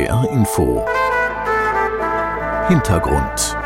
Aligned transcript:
NDR 0.00 0.24
Info. 0.32 0.82
Hintergrund 2.68 3.60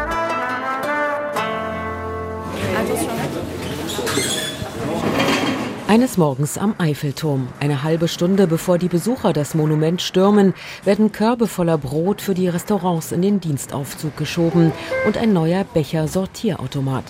Eines 5.95 6.19
Morgens 6.19 6.59
am 6.59 6.75
Eiffelturm, 6.79 7.47
eine 7.61 7.85
halbe 7.85 8.09
Stunde 8.09 8.49
bevor 8.49 8.79
die 8.79 8.89
Besucher 8.89 9.33
das 9.33 9.55
Monument 9.55 10.03
stürmen, 10.03 10.53
werden 10.83 11.13
Körbe 11.13 11.47
voller 11.47 11.79
Brot 11.79 12.21
für 12.21 12.35
die 12.35 12.49
Restaurants 12.49 13.13
in 13.13 13.23
den 13.23 13.39
Dienstaufzug 13.39 14.17
geschoben 14.17 14.73
und 15.07 15.17
ein 15.17 15.33
neuer 15.33 15.63
Becher-Sortierautomat. 15.63 17.05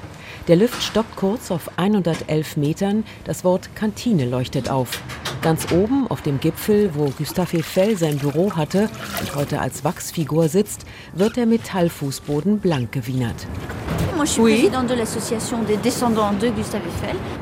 Der 0.48 0.56
Lift 0.56 0.82
stoppt 0.82 1.16
kurz 1.16 1.50
auf 1.50 1.78
111 1.78 2.58
Metern, 2.58 3.04
das 3.24 3.42
Wort 3.42 3.74
Kantine 3.74 4.26
leuchtet 4.26 4.68
auf. 4.68 5.00
Ganz 5.40 5.72
oben 5.72 6.06
auf 6.08 6.20
dem 6.20 6.38
Gipfel, 6.38 6.90
wo 6.92 7.06
Gustave 7.06 7.60
Eiffel 7.60 7.96
sein 7.96 8.18
Büro 8.18 8.54
hatte 8.54 8.90
und 9.18 9.34
heute 9.34 9.62
als 9.62 9.82
Wachsfigur 9.84 10.50
sitzt, 10.50 10.84
wird 11.14 11.36
der 11.36 11.46
Metallfußboden 11.46 12.58
blank 12.58 12.92
gewienert. 12.92 13.46
Oui. 14.38 14.70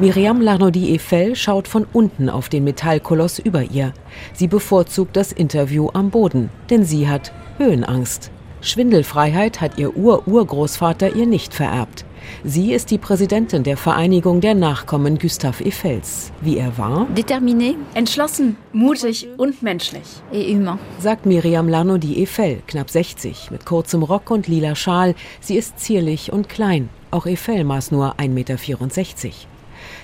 Miriam 0.01 0.41
Larnaudy-Eiffel 0.41 1.37
schaut 1.37 1.69
von 1.69 1.87
unten 1.93 2.29
auf 2.29 2.49
den 2.49 2.65
Metallkoloss 2.65 3.39
über 3.39 3.63
ihr. 3.63 3.93
Sie 4.33 4.49
bevorzugt 4.49 5.17
das 5.17 5.31
Interview 5.31 5.91
am 5.93 6.11
Boden, 6.11 6.51
denn 6.71 6.85
sie 6.85 7.09
hat 7.09 7.33
Höhenangst. 7.59 8.32
Schwindelfreiheit 8.63 9.61
hat 9.61 9.77
ihr 9.77 9.97
Ur-Urgroßvater 9.97 11.17
ihr 11.17 11.27
nicht 11.27 11.53
vererbt. 11.53 12.05
Sie 12.45 12.73
ist 12.73 12.93
die 12.93 12.99
Präsidentin 12.99 13.65
der 13.65 13.77
Vereinigung 13.77 14.41
der 14.41 14.55
Nachkommen 14.55 15.19
Gustave 15.19 15.65
Eiffels. 15.65 16.31
Wie 16.41 16.59
er 16.59 16.79
war? 16.79 17.09
Déterminé. 17.17 17.75
Entschlossen, 17.95 18.57
mutig 18.73 19.27
und 19.37 19.63
menschlich. 19.63 20.23
Et 20.33 20.55
humain. 20.55 20.79
Sagt 21.01 21.27
Miriam 21.27 21.69
Larnaudy 21.69 22.23
Eiffel, 22.23 22.63
knapp 22.69 22.89
60, 22.89 23.51
mit 23.51 23.67
kurzem 23.67 24.05
Rock 24.05 24.31
und 24.31 24.47
lila 24.47 24.77
Schal. 24.77 25.17
Sie 25.41 25.57
ist 25.57 25.81
zierlich 25.81 26.33
und 26.33 26.49
klein. 26.49 26.89
Auch 27.11 27.27
Eiffel 27.27 27.65
maß 27.65 27.91
nur 27.91 28.15
1,64 28.21 28.29
Meter. 28.29 29.35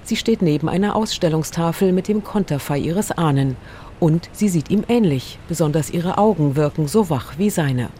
Sie 0.02 0.16
steht 0.16 0.42
neben 0.42 0.68
einer 0.68 0.96
Ausstellungstafel 0.96 1.92
mit 1.92 2.08
dem 2.08 2.24
Konterfei 2.24 2.78
ihres 2.78 3.12
Ahnen. 3.12 3.56
Und 4.00 4.28
sie 4.32 4.48
sieht 4.48 4.68
ihm 4.68 4.82
ähnlich, 4.88 5.38
besonders 5.46 5.90
ihre 5.90 6.18
Augen 6.18 6.56
wirken 6.56 6.88
so 6.88 7.08
wach 7.08 7.38
wie 7.38 7.50
seine 7.50 7.90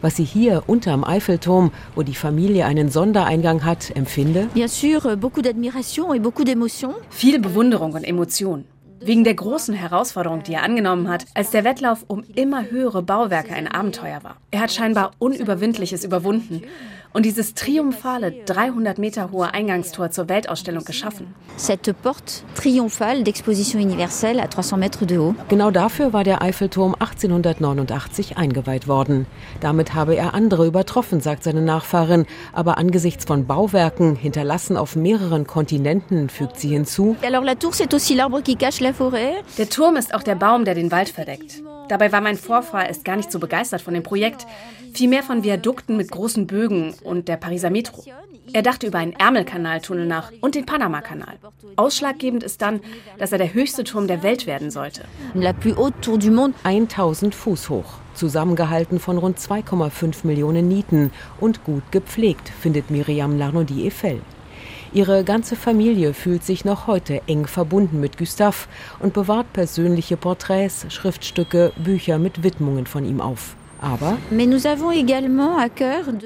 was 0.00 0.16
sie 0.16 0.24
hier 0.24 0.62
unterm 0.66 1.04
Eiffelturm, 1.04 1.72
wo 1.94 2.02
die 2.02 2.14
Familie 2.14 2.64
einen 2.66 2.90
Sondereingang 2.90 3.64
hat, 3.64 3.94
empfinde? 3.94 4.48
Bien 4.54 4.68
sûr, 4.68 5.16
beaucoup 5.16 5.42
d'admiration 5.42 6.14
et 6.14 6.20
beaucoup 6.20 6.44
d'émotion. 6.44 6.94
Viel 7.10 7.38
Bewunderung 7.38 7.92
und 7.92 8.04
Emotion. 8.04 8.64
Wegen 9.00 9.22
der 9.22 9.34
großen 9.34 9.74
Herausforderung, 9.74 10.42
die 10.42 10.54
er 10.54 10.64
angenommen 10.64 11.08
hat, 11.08 11.24
als 11.34 11.50
der 11.50 11.62
Wettlauf 11.62 12.04
um 12.08 12.24
immer 12.34 12.68
höhere 12.68 13.02
Bauwerke 13.02 13.54
ein 13.54 13.68
Abenteuer 13.68 14.24
war. 14.24 14.36
Er 14.50 14.60
hat 14.60 14.72
scheinbar 14.72 15.12
Unüberwindliches 15.18 16.04
überwunden 16.04 16.62
und 17.12 17.24
dieses 17.24 17.54
triumphale 17.54 18.32
300 18.44 18.98
Meter 18.98 19.30
hohe 19.32 19.52
Eingangstor 19.52 20.10
zur 20.10 20.28
Weltausstellung 20.28 20.84
geschaffen. 20.84 21.34
Cette 21.56 21.92
porte 21.94 22.42
triomphale 22.54 23.22
d'exposition 23.22 23.78
universelle 23.78 24.40
à 24.40 24.46
300 24.46 24.76
mètres 24.76 25.06
de 25.06 25.18
haut. 25.18 25.34
Genau 25.48 25.70
dafür 25.70 26.12
war 26.12 26.24
der 26.24 26.42
Eiffelturm 26.42 26.94
1889 26.98 28.36
eingeweiht 28.36 28.86
worden. 28.86 29.26
Damit 29.60 29.94
habe 29.94 30.14
er 30.14 30.34
andere 30.34 30.66
übertroffen, 30.66 31.20
sagt 31.20 31.44
seine 31.44 31.62
Nachfahrin. 31.62 32.26
Aber 32.52 32.78
angesichts 32.78 33.24
von 33.24 33.46
Bauwerken, 33.46 34.14
hinterlassen 34.14 34.76
auf 34.76 34.96
mehreren 34.96 35.46
Kontinenten, 35.46 36.28
fügt 36.28 36.60
sie 36.60 36.68
hinzu. 36.68 37.16
Alors 37.22 37.44
la 37.44 37.54
tour 37.54 37.72
c'est 37.72 37.92
aussi 37.94 38.14
l'arbre 38.14 38.42
qui 38.42 38.56
cache 38.56 38.80
la 38.80 38.92
forêt. 38.92 39.42
Der 39.56 39.68
Turm 39.68 39.96
ist 39.96 40.14
auch 40.14 40.22
der 40.22 40.34
Baum, 40.34 40.64
der 40.64 40.74
den 40.74 40.90
Wald 40.90 41.08
verdeckt. 41.08 41.62
Dabei 41.88 42.12
war 42.12 42.20
mein 42.20 42.36
Vorfahr 42.36 42.86
erst 42.86 43.04
gar 43.04 43.16
nicht 43.16 43.32
so 43.32 43.38
begeistert 43.38 43.80
von 43.80 43.94
dem 43.94 44.02
Projekt, 44.02 44.46
vielmehr 44.92 45.22
von 45.22 45.42
Viadukten 45.42 45.96
mit 45.96 46.10
großen 46.10 46.46
Bögen 46.46 46.94
und 47.02 47.28
der 47.28 47.36
Pariser 47.36 47.70
Metro. 47.70 48.04
Er 48.52 48.62
dachte 48.62 48.86
über 48.86 48.98
einen 48.98 49.12
Ärmelkanaltunnel 49.12 50.06
nach 50.06 50.32
und 50.40 50.54
den 50.54 50.64
Panamakanal. 50.64 51.34
Ausschlaggebend 51.76 52.42
ist 52.42 52.62
dann, 52.62 52.80
dass 53.18 53.32
er 53.32 53.38
der 53.38 53.52
höchste 53.52 53.84
Turm 53.84 54.06
der 54.06 54.22
Welt 54.22 54.46
werden 54.46 54.70
sollte. 54.70 55.04
La 55.34 55.52
plus 55.52 55.76
haute 55.76 56.00
tour 56.00 56.18
du 56.18 56.30
monde. 56.30 56.54
1000 56.64 57.34
Fuß 57.34 57.68
hoch, 57.68 57.94
zusammengehalten 58.14 59.00
von 59.00 59.18
rund 59.18 59.38
2,5 59.38 60.26
Millionen 60.26 60.68
Nieten 60.68 61.10
und 61.40 61.64
gut 61.64 61.82
gepflegt, 61.90 62.48
findet 62.48 62.90
Miriam 62.90 63.38
Larnaudy-Eiffel. 63.38 64.20
Ihre 64.92 65.22
ganze 65.22 65.54
Familie 65.54 66.14
fühlt 66.14 66.42
sich 66.42 66.64
noch 66.64 66.86
heute 66.86 67.20
eng 67.26 67.46
verbunden 67.46 68.00
mit 68.00 68.16
Gustave 68.16 68.68
und 69.00 69.12
bewahrt 69.12 69.52
persönliche 69.52 70.16
Porträts, 70.16 70.86
Schriftstücke, 70.88 71.72
Bücher 71.76 72.18
mit 72.18 72.42
Widmungen 72.42 72.86
von 72.86 73.04
ihm 73.04 73.20
auf. 73.20 73.54
Aber 73.80 74.18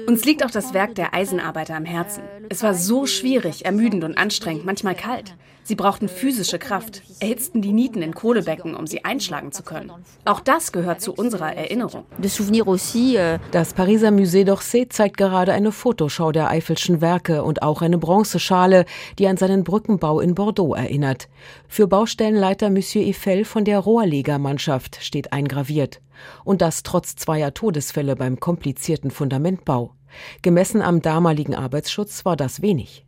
Uns 0.07 0.25
liegt 0.25 0.43
auch 0.43 0.51
das 0.51 0.73
Werk 0.73 0.95
der 0.95 1.13
Eisenarbeiter 1.13 1.75
am 1.75 1.85
Herzen. 1.85 2.23
Es 2.49 2.63
war 2.63 2.73
so 2.73 3.05
schwierig, 3.05 3.65
ermüdend 3.65 4.03
und 4.03 4.17
anstrengend, 4.17 4.65
manchmal 4.65 4.95
kalt. 4.95 5.35
Sie 5.65 5.75
brauchten 5.75 6.09
physische 6.09 6.59
Kraft, 6.59 7.01
erhitzten 7.19 7.61
die 7.61 7.71
Nieten 7.71 8.01
in 8.01 8.13
Kohlebecken, 8.13 8.75
um 8.75 8.85
sie 8.85 9.05
einschlagen 9.05 9.51
zu 9.51 9.63
können. 9.63 9.91
Auch 10.25 10.41
das 10.41 10.71
gehört 10.71 11.01
zu 11.01 11.13
unserer 11.13 11.55
Erinnerung. 11.55 12.03
de 12.17 12.29
souvenir 12.29 12.67
aussi 12.67 13.17
euh, 13.17 13.39
das 13.51 13.73
Pariser 13.73 14.09
Musée 14.09 14.43
d'Orsay 14.43 14.89
zeigt 14.89 15.17
gerade 15.17 15.53
eine 15.53 15.71
Fotoschau 15.71 16.31
der 16.31 16.49
Eiffelschen 16.49 16.99
Werke 16.99 17.43
und 17.43 17.61
auch 17.61 17.81
eine 17.81 17.97
Bronzeschale, 17.97 18.85
die 19.19 19.27
an 19.27 19.37
seinen 19.37 19.63
Brückenbau 19.63 20.19
in 20.19 20.35
Bordeaux 20.35 20.75
erinnert. 20.75 21.29
Für 21.67 21.87
Baustellenleiter 21.87 22.69
Monsieur 22.69 23.07
Eiffel 23.07 23.45
von 23.45 23.63
der 23.63 23.79
Rohrlegermannschaft 23.79 24.99
steht 25.01 25.31
eingraviert. 25.31 26.01
Und 26.43 26.61
das 26.61 26.83
trotz 26.83 27.15
zweier 27.15 27.53
Todesfälle 27.53 28.15
beim 28.15 28.39
komplizierten 28.39 29.11
Fundamentbau. 29.11 29.93
Gemessen 30.41 30.81
am 30.81 31.01
damaligen 31.01 31.55
Arbeitsschutz 31.55 32.25
war 32.25 32.35
das 32.35 32.61
wenig. 32.61 33.05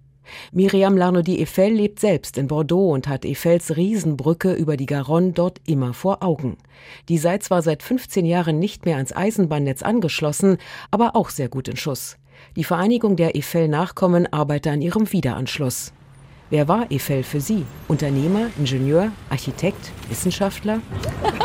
Miriam 0.51 0.97
Larnaudy-Eiffel 0.97 1.73
lebt 1.73 1.99
selbst 1.99 2.37
in 2.37 2.47
Bordeaux 2.47 2.91
und 2.91 3.07
hat 3.07 3.25
Eiffels 3.25 3.75
Riesenbrücke 3.75 4.53
über 4.53 4.77
die 4.77 4.85
Garonne 4.85 5.31
dort 5.31 5.61
immer 5.65 5.93
vor 5.93 6.23
Augen. 6.23 6.57
Die 7.09 7.17
sei 7.17 7.37
zwar 7.39 7.61
seit 7.61 7.83
15 7.83 8.25
Jahren 8.25 8.59
nicht 8.59 8.85
mehr 8.85 8.97
ans 8.97 9.15
Eisenbahnnetz 9.15 9.83
angeschlossen, 9.83 10.57
aber 10.91 11.15
auch 11.15 11.29
sehr 11.29 11.49
gut 11.49 11.67
in 11.67 11.77
Schuss. 11.77 12.17
Die 12.55 12.63
Vereinigung 12.63 13.15
der 13.15 13.35
Eiffel-Nachkommen 13.35 14.31
arbeitet 14.31 14.73
an 14.73 14.81
ihrem 14.81 15.11
Wiederanschluss. 15.11 15.93
Wer 16.51 16.67
war 16.67 16.85
Eiffel 16.91 17.23
für 17.23 17.41
Sie? 17.41 17.65
Unternehmer, 17.87 18.51
Ingenieur, 18.59 19.11
Architekt, 19.31 19.91
Wissenschaftler? 20.09 20.79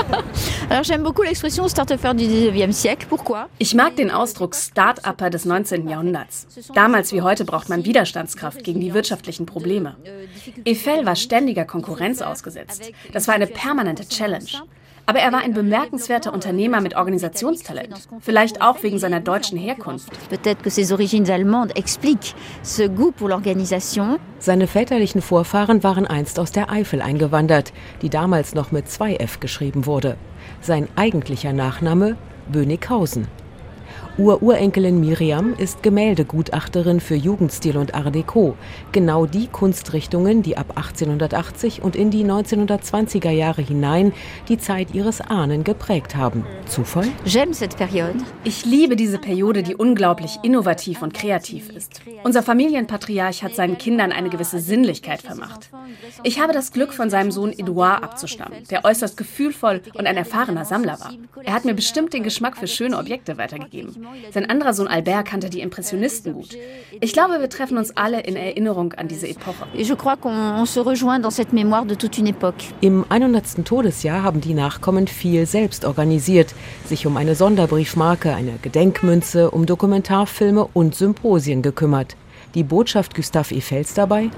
Alors 0.68 0.84
j'aime 0.84 1.02
beaucoup 1.02 1.22
l'expression 1.22 1.66
start-upper 1.68 2.12
du 2.12 2.24
19e 2.24 2.72
siècle. 2.72 3.06
Pourquoi 3.08 3.48
Ich 3.58 3.74
mag 3.74 3.96
den 3.96 4.10
Ausdruck 4.10 4.54
Start-Upper 4.54 5.30
des 5.30 5.46
19. 5.46 5.88
Jahrhunderts. 5.88 6.46
Damals 6.74 7.12
wie 7.12 7.22
heute 7.22 7.46
braucht 7.46 7.70
man 7.70 7.86
Widerstandskraft 7.86 8.62
gegen 8.62 8.80
die 8.80 8.92
wirtschaftlichen 8.92 9.46
Probleme. 9.46 9.96
Eiffel 10.68 11.06
war 11.06 11.16
ständiger 11.16 11.64
Konkurrenz 11.64 12.20
ausgesetzt. 12.20 12.92
Das 13.12 13.26
war 13.26 13.34
eine 13.34 13.46
permanente 13.46 14.06
Challenge. 14.06 14.50
Aber 15.06 15.18
er 15.18 15.32
war 15.32 15.40
ein 15.40 15.54
bemerkenswerter 15.54 16.32
Unternehmer 16.32 16.80
mit 16.80 16.96
Organisationstalent. 16.96 17.94
Vielleicht 18.20 18.62
auch 18.62 18.82
wegen 18.82 18.98
seiner 18.98 19.20
deutschen 19.20 19.58
Herkunft. 19.58 20.10
Seine 24.38 24.66
väterlichen 24.66 25.22
Vorfahren 25.22 25.82
waren 25.82 26.06
einst 26.06 26.38
aus 26.38 26.52
der 26.52 26.70
Eifel 26.70 27.02
eingewandert, 27.02 27.72
die 28.02 28.10
damals 28.10 28.54
noch 28.54 28.72
mit 28.72 28.86
2F 28.86 29.40
geschrieben 29.40 29.86
wurde. 29.86 30.16
Sein 30.60 30.88
eigentlicher 30.96 31.52
Nachname 31.52 32.16
Bönighausen. 32.50 33.28
Ururenkelin 34.20 35.00
Miriam 35.00 35.54
ist 35.54 35.82
Gemäldegutachterin 35.82 37.00
für 37.00 37.14
Jugendstil 37.14 37.78
und 37.78 37.94
Art 37.94 38.14
Deco, 38.14 38.54
genau 38.92 39.24
die 39.24 39.46
Kunstrichtungen, 39.46 40.42
die 40.42 40.58
ab 40.58 40.76
1880 40.76 41.80
und 41.80 41.96
in 41.96 42.10
die 42.10 42.26
1920er 42.26 43.30
Jahre 43.30 43.62
hinein 43.62 44.12
die 44.48 44.58
Zeit 44.58 44.92
ihres 44.92 45.22
Ahnen 45.22 45.64
geprägt 45.64 46.16
haben. 46.16 46.44
Zufall? 46.66 47.08
J'aime 47.24 47.54
cette 47.54 47.78
période. 47.78 48.22
Ich 48.44 48.66
liebe 48.66 48.94
diese 48.94 49.16
Periode, 49.16 49.62
die 49.62 49.74
unglaublich 49.74 50.36
innovativ 50.42 51.00
und 51.00 51.14
kreativ 51.14 51.70
ist. 51.70 52.02
Unser 52.22 52.42
Familienpatriarch 52.42 53.42
hat 53.42 53.54
seinen 53.54 53.78
Kindern 53.78 54.12
eine 54.12 54.28
gewisse 54.28 54.60
Sinnlichkeit 54.60 55.22
vermacht. 55.22 55.70
Ich 56.24 56.38
habe 56.38 56.52
das 56.52 56.72
Glück, 56.72 56.92
von 56.92 57.08
seinem 57.08 57.30
Sohn 57.30 57.54
Edouard 57.54 58.02
abzustammen, 58.02 58.64
der 58.68 58.84
äußerst 58.84 59.16
gefühlvoll 59.16 59.80
und 59.94 60.06
ein 60.06 60.18
erfahrener 60.18 60.66
Sammler 60.66 61.00
war. 61.00 61.14
Er 61.42 61.54
hat 61.54 61.64
mir 61.64 61.72
bestimmt 61.72 62.12
den 62.12 62.22
Geschmack 62.22 62.58
für 62.58 62.66
schöne 62.66 62.98
Objekte 62.98 63.38
weitergegeben. 63.38 64.09
Sein 64.32 64.48
anderer 64.48 64.74
Sohn 64.74 64.88
Albert 64.88 65.26
kannte 65.26 65.50
die 65.50 65.60
Impressionisten 65.60 66.34
gut. 66.34 66.56
Ich 67.00 67.12
glaube, 67.12 67.40
wir 67.40 67.48
treffen 67.48 67.78
uns 67.78 67.96
alle 67.96 68.20
in 68.20 68.36
Erinnerung 68.36 68.92
an 68.94 69.08
diese 69.08 69.28
Epoche. 69.28 69.66
Im 72.80 73.04
100. 73.08 73.64
Todesjahr 73.64 74.22
haben 74.22 74.40
die 74.40 74.54
Nachkommen 74.54 75.06
viel 75.06 75.46
selbst 75.46 75.84
organisiert, 75.84 76.54
sich 76.84 77.06
um 77.06 77.16
eine 77.16 77.34
Sonderbriefmarke, 77.34 78.34
eine 78.34 78.58
Gedenkmünze, 78.62 79.50
um 79.50 79.66
Dokumentarfilme 79.66 80.68
und 80.72 80.94
Symposien 80.94 81.62
gekümmert. 81.62 82.16
Die 82.54 82.64
Botschaft 82.64 83.14
Gustave 83.14 83.54
Eiffels 83.54 83.94
dabei? 83.94 84.28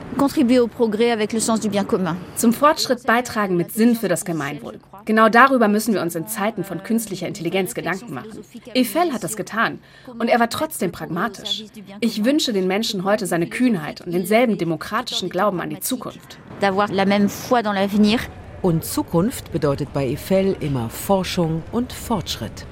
Zum 2.37 2.53
Fortschritt 2.53 3.07
beitragen 3.07 3.57
mit 3.57 3.73
Sinn 3.73 3.97
für 3.97 4.09
das 4.09 4.27
Gemeinwohl. 4.27 4.81
Genau 5.07 5.31
darüber 5.31 5.67
müssen 5.67 5.95
wir 5.95 6.03
uns 6.03 6.15
in 6.15 6.27
Zeiten 6.27 6.63
von 6.63 6.83
künstlicher 6.83 7.27
Intelligenz 7.27 7.75
Gedanken 7.75 8.13
machen. 8.13 8.45
Eiffel 8.77 9.15
hat 9.15 9.25
das 9.25 9.35
getan 9.35 9.79
und 10.19 10.29
er 10.29 10.39
war 10.41 10.51
trotzdem 10.51 10.93
pragmatisch. 10.93 11.65
Ich 12.01 12.23
wünsche 12.23 12.53
den 12.53 12.67
Menschen 12.67 13.05
heute 13.05 13.27
seine 13.27 13.47
Kühnheit 13.47 14.03
und 14.03 14.13
denselben 14.13 14.59
demokratischen 14.59 15.31
Glauben 15.31 15.63
an 15.63 15.71
die 15.71 15.81
Zukunft. 15.81 16.39
Und 18.61 18.85
Zukunft 18.85 19.53
bedeutet 19.53 19.93
bei 19.95 20.13
Eiffel 20.13 20.55
immer 20.61 20.91
Forschung 20.91 21.63
und 21.73 21.95
Fortschritt. 21.95 22.67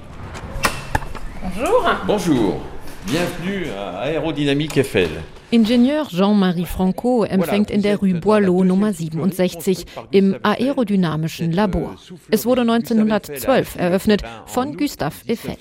Bonjour. 1.41 1.97
Bonjour. 2.05 2.61
Bienvenue 3.07 3.65
à 3.77 3.99
Aérodynamique 4.01 4.77
Eiffel. 4.77 5.09
Ingenieur 5.51 6.07
Jean-Marie 6.09 6.65
Franco 6.65 7.23
empfängt 7.23 7.71
in 7.71 7.81
der 7.81 7.97
Rue 7.97 8.13
Boileau 8.13 8.63
Nummer 8.63 8.93
67 8.93 9.85
im 10.11 10.37
aerodynamischen 10.43 11.51
Labor. 11.51 11.97
Es 12.29 12.45
wurde 12.45 12.61
1912 12.61 13.75
eröffnet 13.75 14.21
von 14.45 14.77
Gustave 14.77 15.15
Eiffel. 15.27 15.57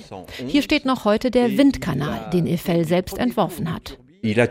Hier 0.47 0.63
steht 0.63 0.85
noch 0.85 1.05
heute 1.05 1.31
der 1.31 1.57
Windkanal, 1.57 2.31
den 2.33 2.47
Eiffel 2.47 2.85
selbst 2.85 3.19
entworfen 3.19 3.73
hat. 3.73 3.99
Er 4.23 4.47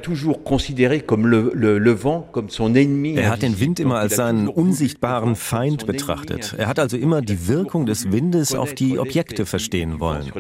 hat 3.30 3.42
den 3.42 3.60
Wind 3.60 3.80
immer 3.80 4.00
als 4.00 4.16
seinen 4.16 4.48
unsichtbaren 4.48 5.36
Feind 5.36 5.86
betrachtet. 5.86 6.56
Er 6.58 6.68
hat 6.68 6.80
also 6.80 6.98
immer 6.98 7.22
die 7.22 7.48
Wirkung 7.48 7.86
des 7.86 8.12
Windes 8.12 8.56
auf 8.56 8.74
die 8.74 8.98
Objekte 8.98 9.46
verstehen 9.46 10.00
wollen. 10.00 10.32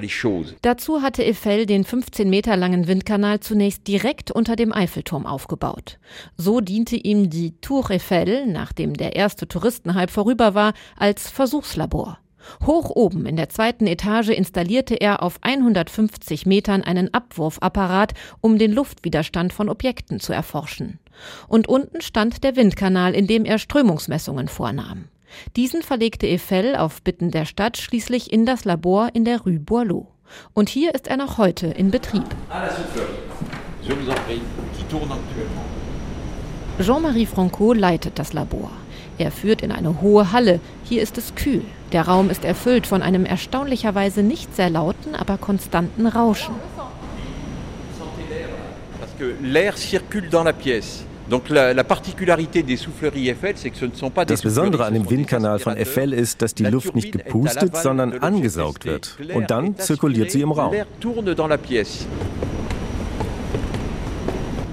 Dazu 0.62 1.02
hatte 1.02 1.24
Eiffel 1.24 1.66
den 1.66 1.84
15 1.84 2.30
Meter 2.30 2.58
langen 2.58 2.88
Windkanal 2.88 3.40
zunächst 3.40 3.88
direkt 3.88 4.31
unter 4.31 4.56
dem 4.56 4.74
Eiffelturm 4.74 5.26
aufgebaut. 5.26 6.00
So 6.36 6.60
diente 6.60 6.96
ihm 6.96 7.30
die 7.30 7.60
Tour 7.62 7.90
Eiffel, 7.92 8.48
nachdem 8.48 8.94
der 8.94 9.16
erste 9.16 9.48
Touristenhype 9.48 10.12
vorüber 10.12 10.56
war, 10.56 10.74
als 10.98 11.30
Versuchslabor. 11.30 12.20
Hoch 12.65 12.89
oben 12.89 13.25
in 13.25 13.36
der 13.36 13.50
zweiten 13.50 13.88
Etage 13.88 14.30
installierte 14.30 14.95
er 14.95 15.24
auf 15.24 15.39
150 15.41 16.45
Metern 16.45 16.83
einen 16.83 17.13
Abwurfapparat, 17.13 18.13
um 18.41 18.57
den 18.57 18.71
Luftwiderstand 18.71 19.53
von 19.53 19.69
Objekten 19.69 20.19
zu 20.19 20.33
erforschen. 20.33 21.00
Und 21.47 21.68
unten 21.68 22.01
stand 22.01 22.44
der 22.44 22.56
Windkanal, 22.56 23.13
in 23.13 23.27
dem 23.27 23.45
er 23.45 23.59
Strömungsmessungen 23.59 24.47
vornahm. 24.47 25.06
Diesen 25.56 25.83
verlegte 25.83 26.27
Eiffel 26.27 26.75
auf 26.75 27.01
Bitten 27.01 27.31
der 27.31 27.45
Stadt 27.45 27.77
schließlich 27.77 28.31
in 28.31 28.45
das 28.45 28.65
Labor 28.65 29.09
in 29.13 29.25
der 29.25 29.42
Rue 29.42 29.59
Boileau. 29.59 30.07
Und 30.53 30.69
hier 30.69 30.94
ist 30.94 31.07
er 31.07 31.18
noch 31.18 31.38
heute 31.38 31.68
in 31.68 31.92
Betrieb. 31.92 32.25
Jean-Marie 36.81 37.25
Franco 37.25 37.74
leitet 37.74 38.18
das 38.18 38.33
Labor. 38.33 38.71
Er 39.19 39.31
führt 39.31 39.62
in 39.62 39.74
eine 39.74 40.01
hohe 40.01 40.31
Halle. 40.31 40.62
Hier 40.86 41.01
ist 41.01 41.18
es 41.18 41.36
kühl. 41.36 41.66
Der 41.92 42.04
Raum 42.04 42.30
ist 42.30 42.45
erfüllt 42.45 42.88
von 42.88 43.01
einem 43.01 43.25
erstaunlicherweise 43.25 44.24
nicht 44.24 44.56
sehr 44.56 44.69
lauten, 44.69 45.13
aber 45.13 45.38
konstanten 45.38 46.07
Rauschen. 46.07 46.56
Das 54.25 54.42
Besondere 54.42 54.86
an 54.86 54.94
dem 54.94 55.10
Windkanal 55.10 55.60
von 55.60 55.74
Eiffel 55.74 56.13
ist, 56.13 56.42
dass 56.42 56.56
die 56.56 56.63
Luft 56.63 56.95
nicht 56.95 57.12
gepustet, 57.12 57.75
sondern 57.75 58.13
angesaugt 58.19 58.86
wird. 58.86 59.18
Und 59.33 59.51
dann 59.51 59.77
zirkuliert 59.77 60.31
sie 60.31 60.42
im 60.42 60.54
Raum. 60.54 60.74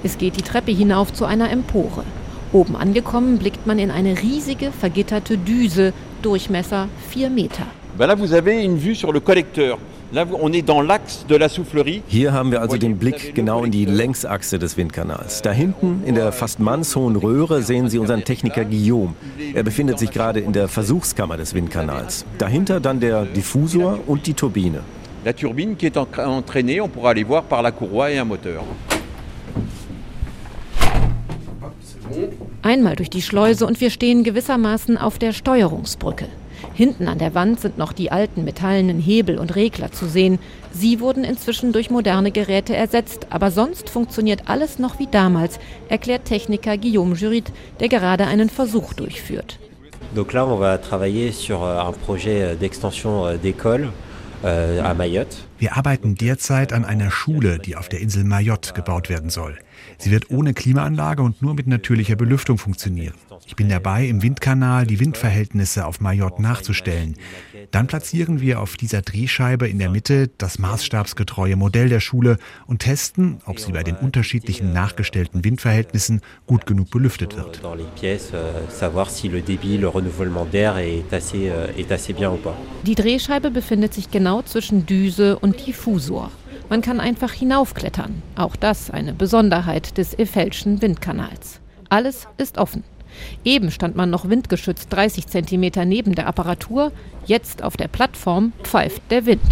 Es 0.04 0.18
geht 0.18 0.36
die 0.36 0.42
Treppe 0.42 0.70
hinauf 0.70 1.12
zu 1.12 1.24
einer 1.24 1.50
Empore. 1.50 2.04
Oben 2.52 2.76
angekommen 2.76 3.38
blickt 3.38 3.66
man 3.66 3.78
in 3.78 3.90
eine 3.90 4.22
riesige 4.22 4.70
vergitterte 4.70 5.36
Düse, 5.36 5.92
Durchmesser 6.22 6.88
4 7.10 7.28
Meter. 7.28 7.66
Hier 12.08 12.32
haben 12.32 12.52
wir 12.52 12.60
also 12.60 12.76
den 12.76 12.98
Blick 12.98 13.34
genau 13.34 13.64
in 13.64 13.70
die 13.72 13.84
Längsachse 13.84 14.58
des 14.58 14.76
Windkanals. 14.76 15.42
Da 15.42 15.50
hinten 15.50 16.02
in 16.06 16.14
der 16.14 16.30
fast 16.30 16.60
mannshohen 16.60 17.16
Röhre 17.16 17.62
sehen 17.62 17.88
Sie 17.88 17.98
unseren 17.98 18.22
Techniker 18.24 18.64
Guillaume. 18.64 19.14
Er 19.54 19.64
befindet 19.64 19.98
sich 19.98 20.12
gerade 20.12 20.38
in 20.40 20.52
der 20.52 20.68
Versuchskammer 20.68 21.36
des 21.36 21.54
Windkanals. 21.54 22.24
Dahinter 22.38 22.78
dann 22.78 23.00
der 23.00 23.24
Diffusor 23.24 23.98
und 24.06 24.26
die 24.26 24.34
Turbine. 24.34 24.80
La 25.24 25.32
turbine 25.32 25.74
qui 25.74 25.86
est 25.86 25.96
entraînée, 25.96 26.80
on 26.80 26.88
pourra 26.88 27.10
aller 27.10 27.24
voir 27.24 27.42
par 27.42 27.60
la 27.60 27.72
courroie 27.72 28.12
et 28.12 28.18
un 28.18 28.24
moteur. 28.24 28.62
Einmal 32.62 32.96
durch 32.96 33.10
die 33.10 33.22
Schleuse 33.22 33.66
und 33.66 33.80
wir 33.80 33.90
stehen 33.90 34.24
gewissermaßen 34.24 34.96
auf 34.98 35.18
der 35.18 35.32
Steuerungsbrücke. 35.32 36.26
Hinten 36.74 37.08
an 37.08 37.18
der 37.18 37.34
Wand 37.34 37.60
sind 37.60 37.78
noch 37.78 37.92
die 37.92 38.10
alten 38.10 38.44
metallenen 38.44 38.98
Hebel 38.98 39.38
und 39.38 39.56
Regler 39.56 39.92
zu 39.92 40.06
sehen. 40.06 40.38
Sie 40.72 41.00
wurden 41.00 41.24
inzwischen 41.24 41.72
durch 41.72 41.90
moderne 41.90 42.30
Geräte 42.30 42.74
ersetzt, 42.74 43.26
aber 43.30 43.50
sonst 43.50 43.88
funktioniert 43.88 44.42
alles 44.46 44.78
noch 44.78 44.98
wie 44.98 45.06
damals, 45.06 45.58
erklärt 45.88 46.24
Techniker 46.24 46.76
Guillaume 46.76 47.14
Jurit, 47.14 47.52
der 47.80 47.88
gerade 47.88 48.26
einen 48.26 48.50
Versuch 48.50 48.92
durchführt. 48.94 49.58
Donc 50.14 50.32
là, 50.32 50.46
on 50.46 50.58
va 50.58 50.78
travailler 50.78 51.32
sur 51.32 51.62
euh, 51.62 51.78
un 51.78 51.92
projet 51.92 52.42
euh, 52.42 52.54
d'extension 52.54 53.26
euh, 53.26 53.36
d'école 53.36 53.90
à 54.44 54.94
Mayotte. 54.94 55.44
Wir 55.58 55.76
arbeiten 55.76 56.14
derzeit 56.14 56.72
an 56.72 56.84
einer 56.84 57.10
Schule, 57.10 57.58
die 57.58 57.74
auf 57.74 57.88
der 57.88 58.00
Insel 58.00 58.22
Mayotte 58.22 58.74
gebaut 58.74 59.08
werden 59.08 59.28
soll. 59.28 59.58
Sie 59.98 60.10
wird 60.10 60.30
ohne 60.30 60.54
Klimaanlage 60.54 61.22
und 61.22 61.42
nur 61.42 61.54
mit 61.54 61.66
natürlicher 61.66 62.16
Belüftung 62.16 62.58
funktionieren. 62.58 63.14
Ich 63.46 63.56
bin 63.56 63.68
dabei, 63.68 64.06
im 64.06 64.22
Windkanal 64.22 64.86
die 64.86 65.00
Windverhältnisse 65.00 65.86
auf 65.86 66.00
Mayotte 66.00 66.42
nachzustellen. 66.42 67.16
Dann 67.70 67.86
platzieren 67.86 68.40
wir 68.40 68.60
auf 68.60 68.76
dieser 68.76 69.02
Drehscheibe 69.02 69.68
in 69.68 69.78
der 69.78 69.90
Mitte 69.90 70.28
das 70.38 70.58
maßstabsgetreue 70.58 71.56
Modell 71.56 71.88
der 71.88 72.00
Schule 72.00 72.38
und 72.66 72.80
testen, 72.80 73.38
ob 73.44 73.60
sie 73.60 73.72
bei 73.72 73.82
den 73.82 73.96
unterschiedlichen 73.96 74.72
nachgestellten 74.72 75.44
Windverhältnissen 75.44 76.20
gut 76.46 76.66
genug 76.66 76.90
belüftet 76.90 77.36
wird. 77.36 77.62
Die 82.82 82.94
Drehscheibe 82.94 83.50
befindet 83.50 83.94
sich 83.94 84.10
genau 84.10 84.42
zwischen 84.42 84.86
Düse 84.86 85.38
und 85.38 85.66
Diffusor. 85.66 86.30
Man 86.68 86.82
kann 86.82 86.98
einfach 86.98 87.32
hinaufklettern. 87.32 88.22
Auch 88.34 88.56
das 88.56 88.90
eine 88.90 89.12
Besonderheit 89.12 89.98
des 89.98 90.18
Effelschen 90.18 90.82
Windkanals. 90.82 91.60
Alles 91.88 92.26
ist 92.38 92.58
offen. 92.58 92.82
Eben 93.44 93.70
stand 93.70 93.94
man 93.94 94.10
noch 94.10 94.28
windgeschützt 94.28 94.92
30 94.92 95.28
Zentimeter 95.28 95.84
neben 95.84 96.14
der 96.16 96.26
Apparatur. 96.26 96.90
Jetzt 97.24 97.62
auf 97.62 97.76
der 97.76 97.88
Plattform 97.88 98.52
pfeift 98.62 99.02
der 99.10 99.26
Wind. 99.26 99.42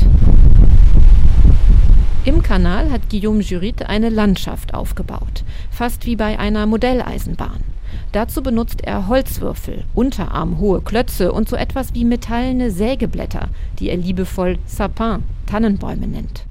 Im 2.24 2.42
Kanal 2.42 2.90
hat 2.90 3.10
Guillaume 3.10 3.42
Jurit 3.42 3.86
eine 3.86 4.08
Landschaft 4.08 4.74
aufgebaut, 4.74 5.44
fast 5.70 6.06
wie 6.06 6.16
bei 6.16 6.38
einer 6.38 6.66
Modelleisenbahn. 6.66 7.73
Dazu 8.14 8.44
benutzt 8.44 8.80
er 8.84 9.08
Holzwürfel, 9.08 9.82
unterarmhohe 9.92 10.82
Klötze 10.82 11.32
und 11.32 11.48
so 11.48 11.56
etwas 11.56 11.94
wie 11.94 12.04
metallene 12.04 12.70
Sägeblätter, 12.70 13.48
die 13.80 13.88
er 13.88 13.96
liebevoll 13.96 14.58
Sapin, 14.66 15.24
Tannenbäume 15.46 16.06
nennt. 16.06 16.46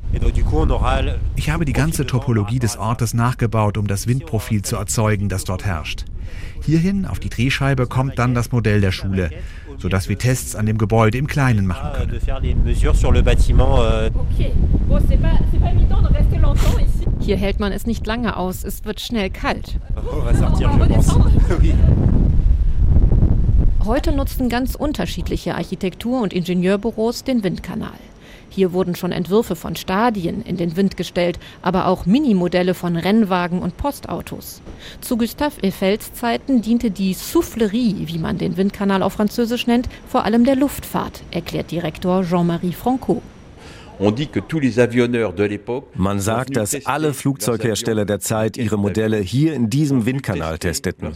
Ich 1.38 1.50
habe 1.50 1.64
die 1.64 1.72
ganze 1.72 2.06
Topologie 2.06 2.60
des 2.60 2.76
Ortes 2.76 3.14
nachgebaut, 3.14 3.78
um 3.78 3.88
das 3.88 4.08
Windprofil 4.08 4.62
zu 4.64 4.76
erzeugen, 4.76 5.30
das 5.30 5.46
dort 5.46 5.64
herrscht. 5.64 6.04
Hierhin 6.66 7.06
auf 7.06 7.22
die 7.22 7.30
Drehscheibe 7.30 7.88
kommt 7.88 8.20
dann 8.20 8.36
das 8.36 8.52
Modell 8.52 8.82
der 8.82 8.92
Schule, 8.92 9.32
sodass 9.78 10.10
wir 10.10 10.18
Tests 10.18 10.56
an 10.56 10.66
dem 10.66 10.78
Gebäude 10.78 11.18
im 11.18 11.28
Kleinen 11.28 11.66
machen 11.66 11.92
können. 11.94 12.20
Hier 17.20 17.38
hält 17.38 17.60
man 17.60 17.72
es 17.72 17.86
nicht 17.86 18.06
lange 18.06 18.36
aus, 18.36 18.64
es 18.64 18.84
wird 18.86 19.00
schnell 19.00 19.30
kalt. 19.30 19.80
Heute 23.86 24.14
nutzen 24.14 24.48
ganz 24.48 24.76
unterschiedliche 24.76 25.56
Architektur- 25.56 26.22
und 26.22 26.32
Ingenieurbüros 26.32 27.26
den 27.26 27.44
Windkanal. 27.44 27.92
Hier 28.56 28.72
wurden 28.72 28.96
schon 28.96 29.12
Entwürfe 29.12 29.56
von 29.56 29.76
Stadien 29.76 30.44
in 30.44 30.58
den 30.58 30.76
Wind 30.76 30.96
gestellt, 30.96 31.40
aber 31.64 31.88
auch 31.88 32.06
Minimodelle 32.06 32.76
von 32.76 32.96
Rennwagen 32.96 33.64
und 33.64 33.78
Postautos. 33.78 34.62
Zu 35.02 35.18
Gustave 35.18 35.56
Eiffels 35.64 36.14
Zeiten 36.14 36.62
diente 36.62 36.92
die 36.92 37.16
Soufflerie, 37.16 38.04
wie 38.06 38.20
man 38.20 38.38
den 38.38 38.56
Windkanal 38.56 39.02
auf 39.02 39.14
Französisch 39.14 39.66
nennt, 39.66 39.90
vor 40.08 40.24
allem 40.26 40.46
der 40.46 40.56
Luftfahrt, 40.56 41.24
erklärt 41.32 41.72
Direktor 41.72 42.24
Jean-Marie 42.24 42.74
Franco. 42.74 43.24
Man 45.96 46.20
sagt, 46.20 46.56
dass 46.56 46.86
alle 46.86 47.14
Flugzeughersteller 47.14 48.06
der 48.06 48.20
Zeit 48.20 48.58
ihre 48.58 48.78
Modelle 48.78 49.18
hier 49.18 49.54
in 49.54 49.70
diesem 49.70 50.06
Windkanal 50.06 50.58
testeten. 50.58 51.14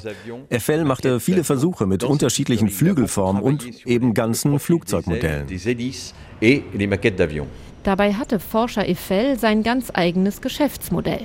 Eiffel 0.49 0.85
machte 0.85 1.19
viele 1.19 1.43
Versuche 1.43 1.85
mit 1.85 2.03
unterschiedlichen 2.03 2.69
Flügelformen 2.69 3.41
und 3.41 3.85
eben 3.85 4.13
ganzen 4.13 4.59
Flugzeugmodellen. 4.59 5.47
Dabei 7.87 8.11
hatte 8.15 8.41
Forscher 8.41 8.81
Eiffel 8.81 9.39
sein 9.39 9.63
ganz 9.63 9.91
eigenes 9.93 10.41
Geschäftsmodell. 10.41 11.21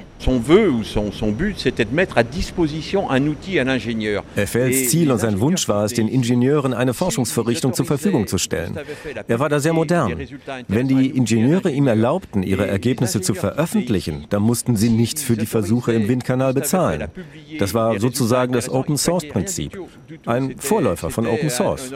Eiffels 4.36 4.88
Ziel 4.90 5.10
und 5.10 5.18
sein 5.18 5.40
Wunsch 5.40 5.68
war 5.68 5.84
es, 5.84 5.92
den 5.92 6.06
Ingenieuren 6.06 6.72
eine 6.72 6.94
Forschungsvorrichtung 6.94 7.72
zur 7.72 7.84
Verfügung 7.84 8.28
zu 8.28 8.38
stellen. 8.38 8.78
Er 9.26 9.40
war 9.40 9.48
da 9.48 9.58
sehr 9.58 9.72
modern. 9.72 10.16
Wenn 10.68 10.86
die 10.86 11.08
Ingenieure 11.08 11.68
ihm 11.68 11.88
erlaubten, 11.88 12.44
ihre 12.44 12.68
Ergebnisse 12.68 13.20
zu 13.20 13.34
veröffentlichen, 13.34 14.26
dann 14.30 14.42
mussten 14.42 14.76
sie 14.76 14.90
nichts 14.90 15.20
für 15.20 15.36
die 15.36 15.46
Versuche 15.46 15.92
im 15.92 16.06
Windkanal 16.06 16.54
bezahlen. 16.54 17.08
Das 17.58 17.74
war 17.74 17.98
sozusagen 17.98 18.52
das 18.52 18.68
Open 18.68 18.98
Source 18.98 19.26
Prinzip. 19.28 19.76
Ein 20.26 20.54
Vorläufer 20.58 21.10
von 21.10 21.26
Open 21.26 21.50
Source. 21.50 21.90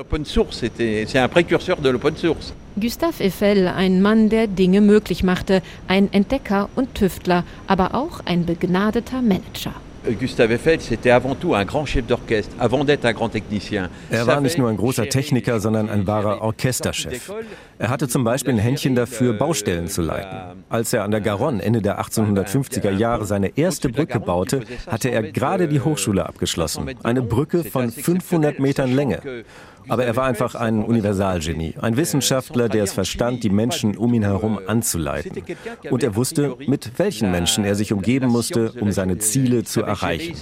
Gustave 2.79 3.25
Eiffel, 3.25 3.69
ein 3.69 4.03
Mann, 4.03 4.29
der 4.29 4.47
Dinge 4.49 4.83
möglich 4.83 5.25
machte, 5.25 5.63
ein 5.89 6.13
Entdecker 6.13 6.69
und 6.77 6.95
Tüftler, 6.95 7.45
aber 7.67 7.95
auch 7.95 8.21
ein 8.27 8.45
begnadeter 8.45 9.23
Manager. 9.23 9.73
Gustave 10.21 10.55
Eiffel, 10.55 10.81
c'était 10.81 11.11
avant 11.11 11.35
tout 11.35 11.55
un 11.55 11.65
grand 11.65 11.87
chef 11.87 12.05
d'orchestre, 12.07 12.55
avant 12.59 12.85
d'être 12.85 13.07
un 13.07 13.13
grand 13.15 13.31
technicien. 13.31 13.89
Er 14.11 14.27
war 14.27 14.41
nicht 14.41 14.59
nur 14.59 14.69
ein 14.69 14.77
großer 14.77 15.09
Techniker, 15.09 15.59
sondern 15.59 15.89
ein 15.89 16.07
wahrer 16.07 16.43
Orchesterchef. 16.43 17.33
Er 17.79 17.89
hatte 17.89 18.09
zum 18.09 18.23
Beispiel 18.25 18.53
ein 18.55 18.59
Händchen 18.59 18.95
dafür, 18.95 19.33
Baustellen 19.33 19.89
zu 19.89 20.03
leiten. 20.03 20.63
Als 20.69 20.93
er 20.93 21.03
an 21.03 21.11
der 21.11 21.21
Garonne 21.21 21.63
Ende 21.63 21.83
der 21.83 22.01
1850er 22.01 22.91
Jahre 22.91 23.25
seine 23.25 23.57
erste 23.57 23.89
Brücke 23.89 24.21
baute, 24.21 24.61
hatte 24.87 25.11
er 25.11 25.23
gerade 25.23 25.67
die 25.67 25.81
Hochschule 25.81 26.25
abgeschlossen. 26.25 26.95
Eine 27.03 27.23
Brücke 27.23 27.65
von 27.65 27.91
500 27.91 28.61
Metern 28.61 28.95
Länge. 28.95 29.45
Aber 29.89 30.05
er 30.05 30.17
war 30.17 30.25
einfach 30.25 30.55
ein 30.55 30.83
Universalgenie, 30.83 31.75
ein 31.81 31.97
Wissenschaftler, 31.97 32.69
der 32.69 32.85
es 32.85 32.93
verstand, 32.93 33.45
die 33.45 33.51
Menschen 33.51 33.97
um 33.97 34.13
ihn 34.15 34.23
herum 34.23 34.59
anzuleiten. 34.67 35.43
Und 35.91 36.03
er 36.03 36.17
wusste, 36.17 36.57
mit 36.67 36.99
welchen 36.99 37.31
Menschen 37.31 37.65
er 37.65 37.75
sich 37.75 37.93
umgeben 37.93 38.29
musste, 38.29 38.73
um 38.81 38.91
seine 38.93 39.19
Ziele 39.19 39.65
zu 39.65 39.83
erreichen. 39.83 40.35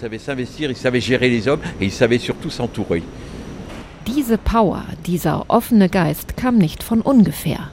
Diese 4.06 4.38
Power, 4.38 4.84
dieser 5.06 5.44
offene 5.48 5.88
Geist 5.88 6.36
kam 6.36 6.58
nicht 6.58 6.82
von 6.82 7.00
ungefähr. 7.00 7.70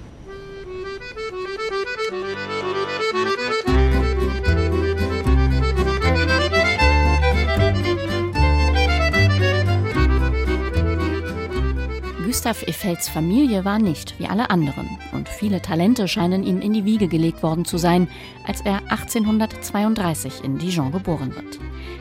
Gustav 12.52 12.68
Eiffels 12.68 13.08
Familie 13.08 13.64
war 13.64 13.80
nicht 13.80 14.20
wie 14.20 14.26
alle 14.26 14.50
anderen 14.50 15.00
und 15.14 15.30
viele 15.30 15.62
Talente 15.62 16.10
scheinen 16.10 16.44
ihm 16.44 16.60
in 16.60 16.74
die 16.74 16.84
Wiege 16.84 17.08
gelegt 17.08 17.44
worden 17.44 17.64
zu 17.64 17.78
sein, 17.78 18.10
als 18.46 18.60
er 18.60 18.82
1832 18.92 20.44
in 20.44 20.58
Dijon 20.58 20.92
geboren 20.92 21.34
wird. 21.34 21.60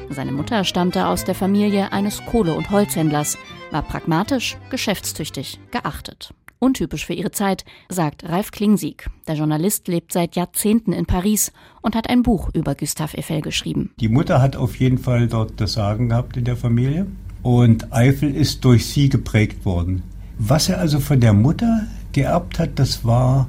Seine 0.09 0.33
Mutter 0.33 0.64
stammte 0.64 1.07
aus 1.07 1.25
der 1.25 1.37
Familie 1.37 1.92
eines 1.92 2.26
Kohle- 2.26 2.54
und 2.54 2.69
Holzhändlers, 2.71 3.38
war 3.71 3.83
pragmatisch, 3.83 4.57
geschäftstüchtig, 4.71 5.61
geachtet. 5.71 6.35
Untypisch 6.59 7.07
für 7.07 7.14
ihre 7.14 7.30
Zeit, 7.30 7.64
sagt 7.88 8.28
Ralf 8.28 8.50
Klingsieg. 8.50 9.09
Der 9.28 9.37
Journalist 9.37 9.87
lebt 9.87 10.12
seit 10.12 10.35
Jahrzehnten 10.35 10.92
in 10.92 11.07
Paris 11.07 11.52
und 11.80 11.95
hat 11.95 12.11
ein 12.11 12.25
Buch 12.25 12.50
über 12.54 12.75
Gustave 12.75 13.19
Eiffel 13.19 13.40
geschrieben. 13.40 13.92
Die 14.00 14.09
Mutter 14.09 14.42
hat 14.42 14.57
auf 14.57 14.75
jeden 14.80 14.99
Fall 14.99 15.28
dort 15.28 15.61
das 15.61 15.75
Sagen 15.75 16.09
gehabt 16.09 16.37
in 16.37 16.45
der 16.45 16.57
Familie. 16.57 17.07
Und 17.45 17.92
Eiffel 17.92 18.35
ist 18.35 18.64
durch 18.64 18.87
sie 18.87 19.09
geprägt 19.09 19.64
worden. 19.64 20.02
Was 20.42 20.70
er 20.70 20.78
also 20.78 21.00
von 21.00 21.20
der 21.20 21.35
Mutter 21.35 21.87
geerbt 22.12 22.59
hat, 22.59 22.78
das 22.78 23.04
war 23.04 23.47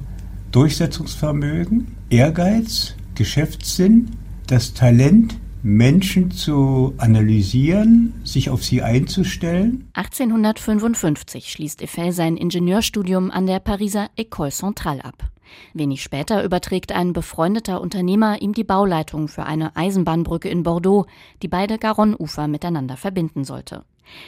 Durchsetzungsvermögen, 0.52 1.96
Ehrgeiz, 2.10 2.96
Geschäftssinn, 3.16 4.12
das 4.46 4.74
Talent, 4.74 5.38
Menschen 5.64 6.32
zu 6.32 6.94
analysieren, 6.98 8.14
sich 8.26 8.50
auf 8.50 8.66
sie 8.66 8.82
einzustellen. 8.82 9.90
1855 9.94 11.50
schließt 11.54 11.82
Eiffel 11.82 12.12
sein 12.12 12.36
Ingenieurstudium 12.36 13.32
an 13.32 13.48
der 13.48 13.62
Pariser 13.62 14.10
École 14.18 14.52
Centrale 14.52 15.06
ab. 15.06 15.32
Wenig 15.74 16.04
später 16.04 16.44
überträgt 16.44 16.92
ein 16.92 17.14
befreundeter 17.14 17.80
Unternehmer 17.80 18.42
ihm 18.42 18.52
die 18.52 18.66
Bauleitung 18.66 19.30
für 19.30 19.46
eine 19.46 19.78
Eisenbahnbrücke 19.78 20.50
in 20.50 20.64
Bordeaux, 20.64 21.06
die 21.42 21.48
beide 21.48 21.78
Garonne-Ufer 21.78 22.50
miteinander 22.50 22.98
verbinden 22.98 23.46
sollte. 23.46 23.86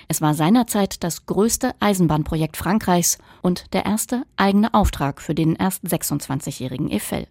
Es 0.07 0.21
war 0.21 0.33
seinerzeit 0.33 1.03
das 1.03 1.25
größte 1.25 1.73
Eisenbahnprojekt 1.79 2.57
Frankreichs 2.57 3.17
und 3.41 3.73
der 3.73 3.85
erste 3.85 4.23
eigene 4.37 4.73
Auftrag 4.73 5.21
für 5.21 5.35
den 5.35 5.55
erst 5.55 5.83
26-jährigen 5.85 6.91
Eiffel. 6.91 7.27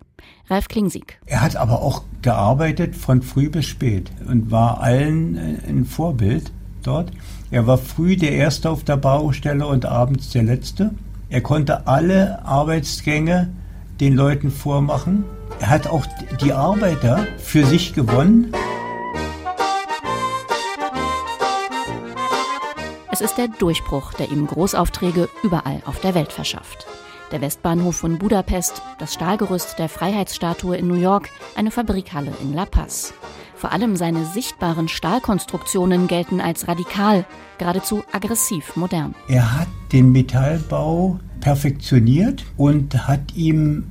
Ralf 0.48 0.68
Klingsieg. 0.68 1.18
Er 1.26 1.40
hat 1.40 1.56
aber 1.56 1.82
auch 1.82 2.02
gearbeitet 2.22 2.96
von 2.96 3.22
früh 3.22 3.48
bis 3.48 3.66
spät 3.66 4.10
und 4.28 4.50
war 4.50 4.80
allen 4.80 5.36
äh, 5.36 5.68
ein 5.68 5.84
Vorbild 5.84 6.52
dort. 6.82 7.10
Er 7.50 7.66
war 7.66 7.78
früh 7.78 8.16
der 8.16 8.32
Erste 8.32 8.70
auf 8.70 8.84
der 8.84 8.96
Baustelle 8.96 9.66
und 9.66 9.84
abends 9.84 10.30
der 10.30 10.42
Letzte. 10.42 10.94
Er 11.28 11.40
konnte 11.40 11.86
alle 11.86 12.44
Arbeitsgänge 12.44 13.50
den 14.00 14.14
Leuten 14.14 14.50
vormachen. 14.50 15.24
Er 15.60 15.70
hat 15.70 15.86
auch 15.86 16.06
die 16.40 16.52
Arbeiter 16.52 17.26
für 17.38 17.64
sich 17.64 17.94
gewonnen. 17.94 18.52
Es 23.14 23.20
ist 23.20 23.36
der 23.36 23.48
Durchbruch, 23.48 24.14
der 24.14 24.30
ihm 24.30 24.46
Großaufträge 24.46 25.28
überall 25.42 25.82
auf 25.84 26.00
der 26.00 26.14
Welt 26.14 26.32
verschafft. 26.32 26.86
Der 27.30 27.42
Westbahnhof 27.42 27.96
von 27.96 28.16
Budapest, 28.16 28.80
das 28.98 29.12
Stahlgerüst 29.12 29.78
der 29.78 29.90
Freiheitsstatue 29.90 30.78
in 30.78 30.88
New 30.88 30.94
York, 30.94 31.28
eine 31.54 31.70
Fabrikhalle 31.70 32.32
in 32.40 32.54
La 32.54 32.64
Paz. 32.64 33.12
Vor 33.54 33.70
allem 33.70 33.96
seine 33.96 34.24
sichtbaren 34.24 34.88
Stahlkonstruktionen 34.88 36.06
gelten 36.06 36.40
als 36.40 36.68
radikal, 36.68 37.26
geradezu 37.58 38.02
aggressiv 38.12 38.76
modern. 38.76 39.14
Er 39.28 39.58
hat 39.58 39.68
den 39.92 40.10
Metallbau 40.10 41.20
perfektioniert 41.40 42.46
und 42.56 43.06
hat 43.06 43.34
ihm 43.34 43.90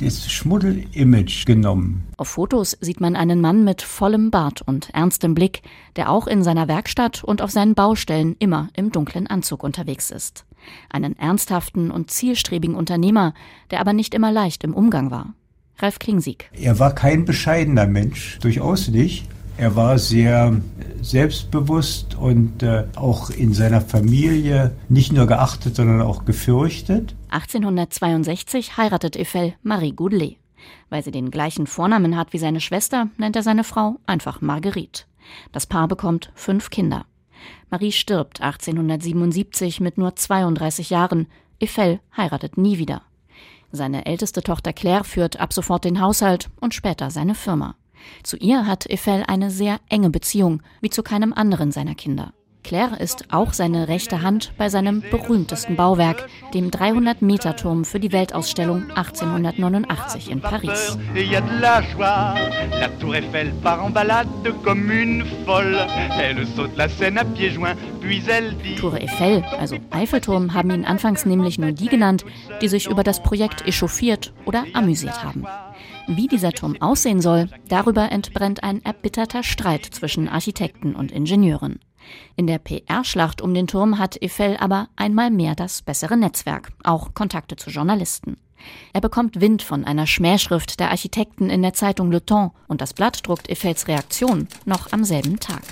das 0.00 0.30
Schmuddel-Image 0.30 1.46
genommen. 1.46 2.04
Auf 2.16 2.28
Fotos 2.28 2.76
sieht 2.80 3.00
man 3.00 3.16
einen 3.16 3.40
Mann 3.40 3.64
mit 3.64 3.82
vollem 3.82 4.30
Bart 4.30 4.62
und 4.62 4.90
ernstem 4.90 5.34
Blick, 5.34 5.62
der 5.96 6.10
auch 6.10 6.26
in 6.26 6.42
seiner 6.42 6.68
Werkstatt 6.68 7.24
und 7.24 7.42
auf 7.42 7.50
seinen 7.50 7.74
Baustellen 7.74 8.36
immer 8.38 8.68
im 8.74 8.90
dunklen 8.90 9.26
Anzug 9.26 9.62
unterwegs 9.62 10.10
ist. 10.10 10.44
Einen 10.90 11.18
ernsthaften 11.18 11.90
und 11.90 12.10
zielstrebigen 12.10 12.74
Unternehmer, 12.74 13.34
der 13.70 13.80
aber 13.80 13.92
nicht 13.92 14.14
immer 14.14 14.32
leicht 14.32 14.64
im 14.64 14.74
Umgang 14.74 15.10
war. 15.10 15.34
Ralf 15.78 15.98
Klingsieg. 15.98 16.50
Er 16.52 16.78
war 16.78 16.94
kein 16.94 17.24
bescheidener 17.24 17.86
Mensch, 17.86 18.38
durchaus 18.40 18.88
nicht. 18.88 19.26
Er 19.56 19.76
war 19.76 19.98
sehr 19.98 20.60
selbstbewusst 21.00 22.16
und 22.16 22.62
äh, 22.62 22.86
auch 22.96 23.30
in 23.30 23.54
seiner 23.54 23.80
Familie 23.80 24.74
nicht 24.88 25.12
nur 25.12 25.26
geachtet, 25.26 25.76
sondern 25.76 26.02
auch 26.02 26.24
gefürchtet. 26.24 27.14
1862 27.28 28.76
heiratet 28.76 29.16
Eiffel 29.16 29.54
Marie 29.62 29.92
Goudelet. 29.92 30.38
Weil 30.88 31.04
sie 31.04 31.12
den 31.12 31.30
gleichen 31.30 31.66
Vornamen 31.66 32.16
hat 32.16 32.32
wie 32.32 32.38
seine 32.38 32.60
Schwester, 32.60 33.08
nennt 33.16 33.36
er 33.36 33.42
seine 33.42 33.64
Frau 33.64 33.96
einfach 34.06 34.40
Marguerite. 34.40 35.04
Das 35.52 35.66
Paar 35.66 35.86
bekommt 35.86 36.32
fünf 36.34 36.70
Kinder. 36.70 37.06
Marie 37.70 37.92
stirbt 37.92 38.40
1877 38.40 39.80
mit 39.80 39.98
nur 39.98 40.16
32 40.16 40.90
Jahren. 40.90 41.28
Eiffel 41.62 42.00
heiratet 42.16 42.58
nie 42.58 42.78
wieder. 42.78 43.02
Seine 43.70 44.06
älteste 44.06 44.42
Tochter 44.42 44.72
Claire 44.72 45.04
führt 45.04 45.38
ab 45.38 45.52
sofort 45.52 45.84
den 45.84 46.00
Haushalt 46.00 46.48
und 46.60 46.74
später 46.74 47.10
seine 47.10 47.34
Firma. 47.34 47.76
Zu 48.22 48.36
ihr 48.36 48.66
hat 48.66 48.90
Eiffel 48.90 49.24
eine 49.26 49.50
sehr 49.50 49.78
enge 49.88 50.10
Beziehung, 50.10 50.62
wie 50.80 50.90
zu 50.90 51.02
keinem 51.02 51.32
anderen 51.32 51.72
seiner 51.72 51.94
Kinder. 51.94 52.32
Claire 52.64 52.98
ist 52.98 53.26
auch 53.30 53.52
seine 53.52 53.88
rechte 53.88 54.22
Hand 54.22 54.52
bei 54.56 54.70
seinem 54.70 55.02
berühmtesten 55.10 55.76
Bauwerk, 55.76 56.26
dem 56.54 56.70
300-Meter-Turm 56.70 57.84
für 57.84 58.00
die 58.00 58.10
Weltausstellung 58.10 58.90
1889 58.90 60.30
in 60.30 60.40
Paris. 60.40 60.98
Tour 68.80 68.94
Eiffel, 68.94 69.44
also 69.58 69.76
Eiffelturm, 69.90 70.54
haben 70.54 70.70
ihn 70.70 70.84
anfangs 70.86 71.26
nämlich 71.26 71.58
nur 71.58 71.72
die 71.72 71.88
genannt, 71.88 72.24
die 72.62 72.68
sich 72.68 72.88
über 72.88 73.04
das 73.04 73.22
Projekt 73.22 73.66
echauffiert 73.68 74.32
oder 74.46 74.64
amüsiert 74.72 75.22
haben. 75.22 75.46
Wie 76.06 76.28
dieser 76.28 76.52
Turm 76.52 76.76
aussehen 76.80 77.22
soll, 77.22 77.48
darüber 77.68 78.12
entbrennt 78.12 78.62
ein 78.62 78.84
erbitterter 78.84 79.42
Streit 79.42 79.86
zwischen 79.86 80.28
Architekten 80.28 80.94
und 80.94 81.10
Ingenieuren. 81.10 81.80
In 82.36 82.46
der 82.46 82.58
PR-Schlacht 82.58 83.40
um 83.40 83.54
den 83.54 83.66
Turm 83.66 83.98
hat 83.98 84.22
Eiffel 84.22 84.58
aber 84.58 84.88
einmal 84.96 85.30
mehr 85.30 85.54
das 85.54 85.80
bessere 85.80 86.18
Netzwerk, 86.18 86.72
auch 86.82 87.14
Kontakte 87.14 87.56
zu 87.56 87.70
Journalisten. 87.70 88.36
Er 88.92 89.00
bekommt 89.00 89.40
Wind 89.40 89.62
von 89.62 89.84
einer 89.84 90.06
Schmähschrift 90.06 90.78
der 90.78 90.90
Architekten 90.90 91.48
in 91.48 91.62
der 91.62 91.72
Zeitung 91.72 92.10
Le 92.10 92.24
Temps 92.24 92.54
und 92.66 92.82
das 92.82 92.92
Blatt 92.92 93.26
druckt 93.26 93.50
Eiffels 93.50 93.88
Reaktion 93.88 94.48
noch 94.66 94.92
am 94.92 95.04
selben 95.04 95.40
Tag. 95.40 95.62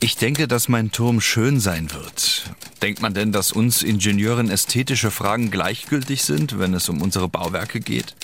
Ich 0.00 0.16
denke, 0.16 0.48
dass 0.48 0.68
mein 0.68 0.90
Turm 0.90 1.20
schön 1.20 1.60
sein 1.60 1.92
wird. 1.92 2.50
Denkt 2.82 3.02
man 3.02 3.14
denn, 3.14 3.32
dass 3.32 3.52
uns 3.52 3.82
Ingenieuren 3.82 4.48
ästhetische 4.48 5.10
Fragen 5.10 5.50
gleichgültig 5.50 6.24
sind, 6.24 6.58
wenn 6.58 6.74
es 6.74 6.88
um 6.88 7.02
unsere 7.02 7.28
Bauwerke 7.28 7.80
geht? 7.80 8.16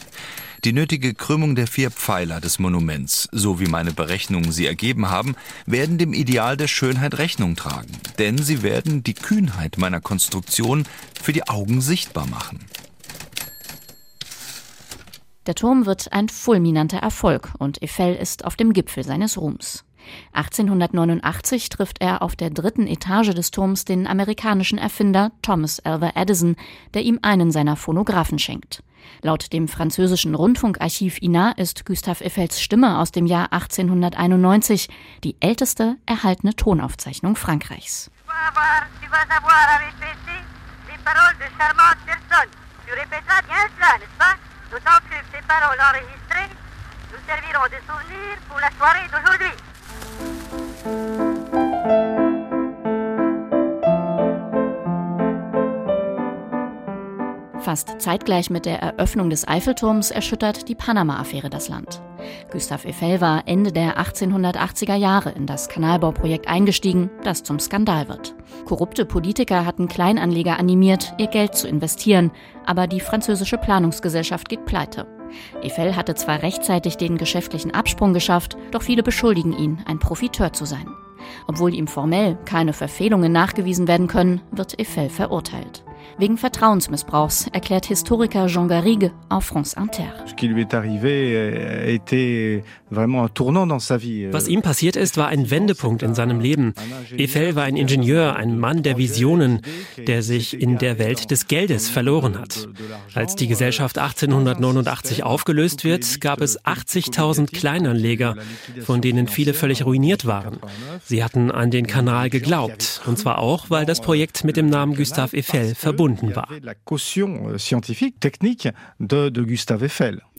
Die 0.66 0.72
nötige 0.72 1.14
Krümmung 1.14 1.54
der 1.54 1.68
vier 1.68 1.92
Pfeiler 1.92 2.40
des 2.40 2.58
Monuments, 2.58 3.28
so 3.30 3.60
wie 3.60 3.68
meine 3.68 3.92
Berechnungen 3.92 4.50
sie 4.50 4.66
ergeben 4.66 5.08
haben, 5.08 5.36
werden 5.64 5.96
dem 5.96 6.12
Ideal 6.12 6.56
der 6.56 6.66
Schönheit 6.66 7.18
Rechnung 7.18 7.54
tragen. 7.54 7.92
Denn 8.18 8.36
sie 8.36 8.64
werden 8.64 9.04
die 9.04 9.14
Kühnheit 9.14 9.78
meiner 9.78 10.00
Konstruktion 10.00 10.82
für 11.22 11.32
die 11.32 11.46
Augen 11.46 11.80
sichtbar 11.80 12.26
machen. 12.26 12.58
Der 15.46 15.54
Turm 15.54 15.86
wird 15.86 16.12
ein 16.12 16.28
fulminanter 16.28 16.98
Erfolg 16.98 17.52
und 17.58 17.80
Eiffel 17.80 18.16
ist 18.16 18.44
auf 18.44 18.56
dem 18.56 18.72
Gipfel 18.72 19.04
seines 19.04 19.38
Ruhms. 19.38 19.85
1889 20.32 21.68
trifft 21.68 22.00
er 22.00 22.22
auf 22.22 22.36
der 22.36 22.50
dritten 22.50 22.86
Etage 22.86 23.34
des 23.34 23.50
Turms 23.50 23.84
den 23.84 24.06
amerikanischen 24.06 24.78
Erfinder 24.78 25.32
Thomas 25.42 25.80
Alva 25.80 26.12
Edison, 26.14 26.56
der 26.94 27.02
ihm 27.02 27.18
einen 27.22 27.50
seiner 27.50 27.76
Phonographen 27.76 28.38
schenkt. 28.38 28.82
Laut 29.22 29.52
dem 29.52 29.68
französischen 29.68 30.34
Rundfunkarchiv 30.34 31.18
INA 31.20 31.52
ist 31.52 31.86
Gustave 31.86 32.24
Eiffels 32.24 32.60
Stimme 32.60 32.98
aus 32.98 33.12
dem 33.12 33.26
Jahr 33.26 33.52
1891 33.52 34.88
die 35.24 35.36
älteste 35.40 35.96
erhaltene 36.06 36.54
Tonaufzeichnung 36.54 37.36
Frankreichs. 37.36 38.10
Nous 47.12 47.22
servirons 47.24 47.68
de 47.68 47.78
souvenir 47.86 48.36
pour 48.48 48.58
la 48.58 48.70
soirée 48.76 49.06
d'aujourd'hui. 49.12 49.54
Fast 57.66 58.00
zeitgleich 58.00 58.48
mit 58.48 58.64
der 58.64 58.80
Eröffnung 58.80 59.28
des 59.28 59.48
Eiffelturms 59.48 60.12
erschüttert 60.12 60.68
die 60.68 60.76
Panama-Affäre 60.76 61.50
das 61.50 61.68
Land. 61.68 62.00
Gustave 62.52 62.86
Eiffel 62.86 63.20
war 63.20 63.42
Ende 63.46 63.72
der 63.72 63.98
1880er 63.98 64.94
Jahre 64.94 65.32
in 65.32 65.46
das 65.46 65.68
Kanalbauprojekt 65.68 66.46
eingestiegen, 66.46 67.10
das 67.24 67.42
zum 67.42 67.58
Skandal 67.58 68.08
wird. 68.08 68.36
Korrupte 68.66 69.04
Politiker 69.04 69.66
hatten 69.66 69.88
Kleinanleger 69.88 70.60
animiert, 70.60 71.12
ihr 71.18 71.26
Geld 71.26 71.56
zu 71.56 71.66
investieren, 71.66 72.30
aber 72.64 72.86
die 72.86 73.00
französische 73.00 73.58
Planungsgesellschaft 73.58 74.48
geht 74.48 74.64
pleite. 74.64 75.15
Eiffel 75.62 75.96
hatte 75.96 76.14
zwar 76.14 76.42
rechtzeitig 76.42 76.96
den 76.96 77.18
geschäftlichen 77.18 77.72
Absprung 77.72 78.14
geschafft, 78.14 78.56
doch 78.70 78.82
viele 78.82 79.02
beschuldigen 79.02 79.56
ihn, 79.56 79.82
ein 79.86 79.98
Profiteur 79.98 80.52
zu 80.52 80.64
sein. 80.64 80.86
Obwohl 81.46 81.74
ihm 81.74 81.86
formell 81.86 82.36
keine 82.44 82.72
Verfehlungen 82.72 83.32
nachgewiesen 83.32 83.88
werden 83.88 84.06
können, 84.06 84.40
wird 84.52 84.78
Eiffel 84.80 85.08
verurteilt. 85.08 85.84
Wegen 86.18 86.38
Vertrauensmissbrauchs, 86.38 87.46
erklärt 87.52 87.84
Historiker 87.84 88.46
Jean 88.46 88.68
Garrigue 88.68 89.12
auf 89.28 89.44
France 89.44 89.76
Inter. 89.78 90.14
Was 94.32 94.48
ihm 94.48 94.62
passiert 94.62 94.96
ist, 94.96 95.18
war 95.18 95.28
ein 95.28 95.50
Wendepunkt 95.50 96.02
in 96.02 96.14
seinem 96.14 96.40
Leben. 96.40 96.72
Eiffel 97.18 97.54
war 97.54 97.64
ein 97.64 97.76
Ingenieur, 97.76 98.34
ein 98.34 98.58
Mann 98.58 98.82
der 98.82 98.96
Visionen, 98.96 99.60
der 99.98 100.22
sich 100.22 100.58
in 100.58 100.78
der 100.78 100.98
Welt 100.98 101.30
des 101.30 101.48
Geldes 101.48 101.90
verloren 101.90 102.38
hat. 102.38 102.66
Als 103.14 103.36
die 103.36 103.46
Gesellschaft 103.46 103.98
1889 103.98 105.22
aufgelöst 105.22 105.84
wird, 105.84 106.22
gab 106.22 106.40
es 106.40 106.58
80.000 106.64 107.52
Kleinanleger, 107.52 108.36
von 108.80 109.02
denen 109.02 109.28
viele 109.28 109.52
völlig 109.52 109.84
ruiniert 109.84 110.24
waren. 110.24 110.60
Sie 111.04 111.22
hatten 111.22 111.50
an 111.50 111.70
den 111.70 111.86
Kanal 111.86 112.30
geglaubt, 112.30 113.02
und 113.04 113.18
zwar 113.18 113.38
auch, 113.38 113.68
weil 113.68 113.84
das 113.84 114.00
Projekt 114.00 114.44
mit 114.44 114.56
dem 114.56 114.70
Namen 114.70 114.96
Gustave 114.96 115.36
Eiffel 115.36 115.74
verbunden 115.74 116.05
verbunden 116.14 116.36
war. 116.36 116.50
Euh, 116.50 116.60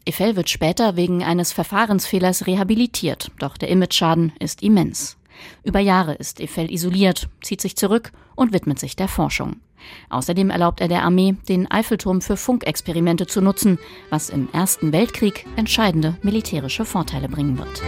Eiffel 0.08 0.36
wird 0.38 0.50
später 0.50 0.96
wegen 0.96 1.24
eines 1.24 1.52
Verfahrensfehlers 1.52 2.48
rehabilitiert, 2.48 3.32
doch 3.40 3.58
der 3.58 3.70
Imageschaden 3.70 4.32
ist 4.40 4.64
immens. 4.64 5.18
Über 5.64 5.80
Jahre 5.80 6.14
ist 6.14 6.42
Eiffel 6.42 6.72
isoliert, 6.72 7.30
zieht 7.42 7.62
sich 7.62 7.76
zurück 7.76 8.12
und 8.36 8.54
widmet 8.54 8.80
sich 8.80 8.96
der 8.96 9.08
Forschung. 9.08 9.58
Außerdem 10.10 10.50
erlaubt 10.50 10.82
er 10.82 10.88
der 10.88 11.04
Armee, 11.04 11.36
den 11.48 11.70
Eiffelturm 11.70 12.22
für 12.22 12.36
Funkexperimente 12.36 13.28
zu 13.28 13.42
nutzen, 13.42 13.78
was 14.10 14.30
im 14.30 14.50
Ersten 14.52 14.92
Weltkrieg 14.92 15.46
entscheidende 15.56 16.18
militärische 16.24 16.86
Vorteile 16.86 17.30
bringen 17.30 17.58
wird. 17.60 17.84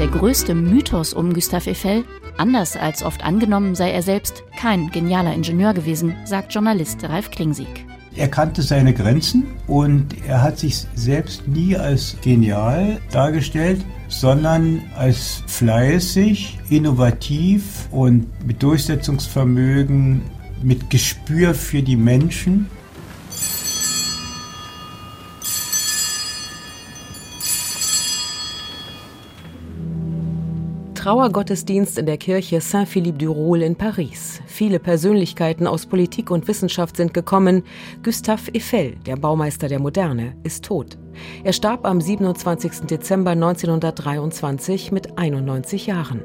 Der 0.00 0.08
größte 0.08 0.54
Mythos 0.54 1.12
um 1.12 1.34
Gustave 1.34 1.72
Eiffel 1.72 2.04
Anders 2.38 2.74
als 2.74 3.02
oft 3.02 3.22
angenommen 3.22 3.74
sei 3.74 3.90
er 3.90 4.00
selbst 4.00 4.44
kein 4.58 4.90
genialer 4.90 5.34
Ingenieur 5.34 5.74
gewesen, 5.74 6.16
sagt 6.24 6.54
Journalist 6.54 7.04
Ralf 7.06 7.30
Klingsieg. 7.30 7.84
Er 8.16 8.28
kannte 8.28 8.62
seine 8.62 8.94
Grenzen 8.94 9.46
und 9.66 10.16
er 10.26 10.40
hat 10.40 10.58
sich 10.58 10.86
selbst 10.94 11.46
nie 11.46 11.76
als 11.76 12.16
genial 12.22 12.98
dargestellt, 13.12 13.84
sondern 14.08 14.80
als 14.96 15.44
fleißig, 15.46 16.58
innovativ 16.70 17.86
und 17.90 18.26
mit 18.46 18.62
Durchsetzungsvermögen, 18.62 20.22
mit 20.62 20.88
Gespür 20.88 21.52
für 21.52 21.82
die 21.82 21.96
Menschen. 21.96 22.70
Trauergottesdienst 31.10 31.98
in 31.98 32.06
der 32.06 32.18
Kirche 32.18 32.60
Saint-Philippe 32.60 33.18
du 33.18 33.32
Roule 33.32 33.66
in 33.66 33.74
Paris. 33.74 34.40
Viele 34.46 34.78
Persönlichkeiten 34.78 35.66
aus 35.66 35.86
Politik 35.86 36.30
und 36.30 36.46
Wissenschaft 36.46 36.96
sind 36.96 37.12
gekommen. 37.12 37.64
Gustave 38.04 38.52
Eiffel, 38.54 38.94
der 39.06 39.16
Baumeister 39.16 39.66
der 39.66 39.80
Moderne, 39.80 40.36
ist 40.44 40.66
tot. 40.66 40.98
Er 41.42 41.52
starb 41.52 41.84
am 41.84 42.00
27. 42.00 42.86
Dezember 42.88 43.32
1923 43.32 44.92
mit 44.92 45.18
91 45.18 45.88
Jahren. 45.88 46.22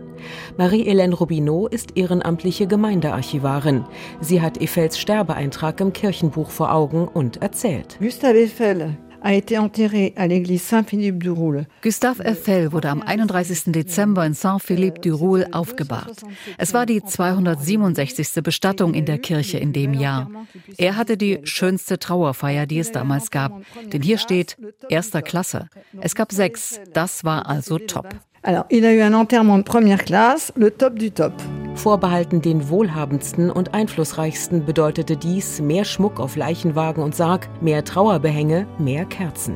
Marie-Hélène 0.55 1.15
Robineau 1.15 1.65
ist 1.65 1.97
ehrenamtliche 1.97 2.67
Gemeindearchivarin. 2.67 3.85
Sie 4.21 4.39
hat 4.39 4.61
Eiffels 4.61 4.99
Sterbeeintrag 4.99 5.81
im 5.81 5.93
Kirchenbuch 5.93 6.51
vor 6.51 6.71
Augen 6.71 7.07
und 7.07 7.41
erzählt. 7.41 7.97
Gustave 7.99 8.37
Eiffel 8.37 8.95
a 9.25 9.33
été 9.33 9.57
enterré 9.57 10.13
à 10.17 10.27
l'église 10.27 10.61
Saint-Philippe 10.61 11.17
du 11.17 11.31
Roule. 11.31 11.65
Gustave 11.81 12.21
Eiffel 12.21 12.71
wurde 12.71 12.89
am 12.89 13.01
31. 13.01 13.71
Dezember 13.71 14.23
in 14.23 14.35
Saint-Philippe 14.35 15.01
du 15.01 15.13
Roule 15.13 15.47
aufgebahrt. 15.51 16.21
Es 16.59 16.75
war 16.75 16.85
die 16.85 17.03
267. 17.03 18.43
Bestattung 18.43 18.93
in 18.93 19.05
der 19.05 19.17
Kirche 19.17 19.57
in 19.57 19.73
dem 19.73 19.95
Jahr. 19.95 20.29
Er 20.77 20.95
hatte 20.95 21.17
die 21.17 21.39
schönste 21.43 21.97
Trauerfeier, 21.97 22.67
die 22.67 22.77
es 22.77 22.91
damals 22.91 23.31
gab. 23.31 23.63
Denn 23.91 24.03
hier 24.03 24.19
steht 24.19 24.57
erster 24.89 25.23
Klasse. 25.23 25.69
Es 26.01 26.13
gab 26.13 26.31
sechs. 26.31 26.79
Das 26.93 27.23
war 27.23 27.49
also 27.49 27.79
top. 27.79 28.09
Alors, 28.43 28.65
il 28.69 28.85
a 28.85 28.93
eu 28.93 29.01
un 29.01 29.19
enterrement 29.19 29.57
de 29.57 29.63
première 29.63 30.05
classe, 30.05 30.53
le 30.55 30.69
top 30.69 30.99
du 30.99 31.09
top. 31.09 31.33
Vorbehalten 31.75 32.41
den 32.41 32.69
wohlhabendsten 32.69 33.51
und 33.51 33.73
einflussreichsten 33.73 34.65
bedeutete 34.65 35.17
dies 35.17 35.61
mehr 35.61 35.85
Schmuck 35.85 36.19
auf 36.19 36.35
Leichenwagen 36.35 37.03
und 37.03 37.15
Sarg, 37.15 37.49
mehr 37.61 37.83
Trauerbehänge, 37.83 38.65
mehr 38.79 39.05
Kerzen. 39.05 39.55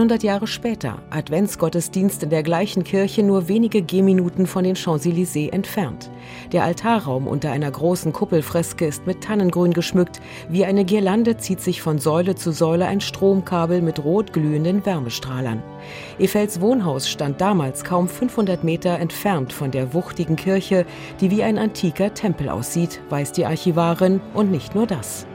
100 0.00 0.22
Jahre 0.24 0.46
später, 0.46 0.98
Adventsgottesdienst 1.10 2.24
in 2.24 2.30
der 2.30 2.42
gleichen 2.42 2.82
Kirche 2.82 3.22
nur 3.22 3.46
wenige 3.46 3.80
Gehminuten 3.80 4.46
von 4.46 4.64
den 4.64 4.74
Champs-Élysées 4.74 5.52
entfernt. 5.52 6.10
Der 6.52 6.64
Altarraum 6.64 7.28
unter 7.28 7.52
einer 7.52 7.70
großen 7.70 8.12
Kuppelfreske 8.12 8.86
ist 8.86 9.06
mit 9.06 9.22
Tannengrün 9.22 9.72
geschmückt. 9.72 10.20
Wie 10.48 10.64
eine 10.64 10.84
Girlande 10.84 11.36
zieht 11.36 11.60
sich 11.60 11.80
von 11.80 11.98
Säule 11.98 12.34
zu 12.34 12.50
Säule 12.50 12.86
ein 12.86 13.00
Stromkabel 13.00 13.82
mit 13.82 14.02
rot 14.04 14.32
glühenden 14.32 14.84
Wärmestrahlern. 14.84 15.62
Eiffels 16.20 16.60
Wohnhaus 16.60 17.08
stand 17.08 17.40
damals 17.40 17.84
kaum 17.84 18.08
500 18.08 18.64
Meter 18.64 18.98
entfernt 18.98 19.52
von 19.52 19.70
der 19.70 19.94
wuchtigen 19.94 20.36
Kirche, 20.36 20.86
die 21.20 21.30
wie 21.30 21.42
ein 21.42 21.58
antiker 21.58 22.12
Tempel 22.14 22.48
aussieht, 22.48 23.00
weiß 23.10 23.32
die 23.32 23.46
Archivarin, 23.46 24.20
und 24.34 24.50
nicht 24.50 24.74
nur 24.74 24.86
das. 24.86 25.26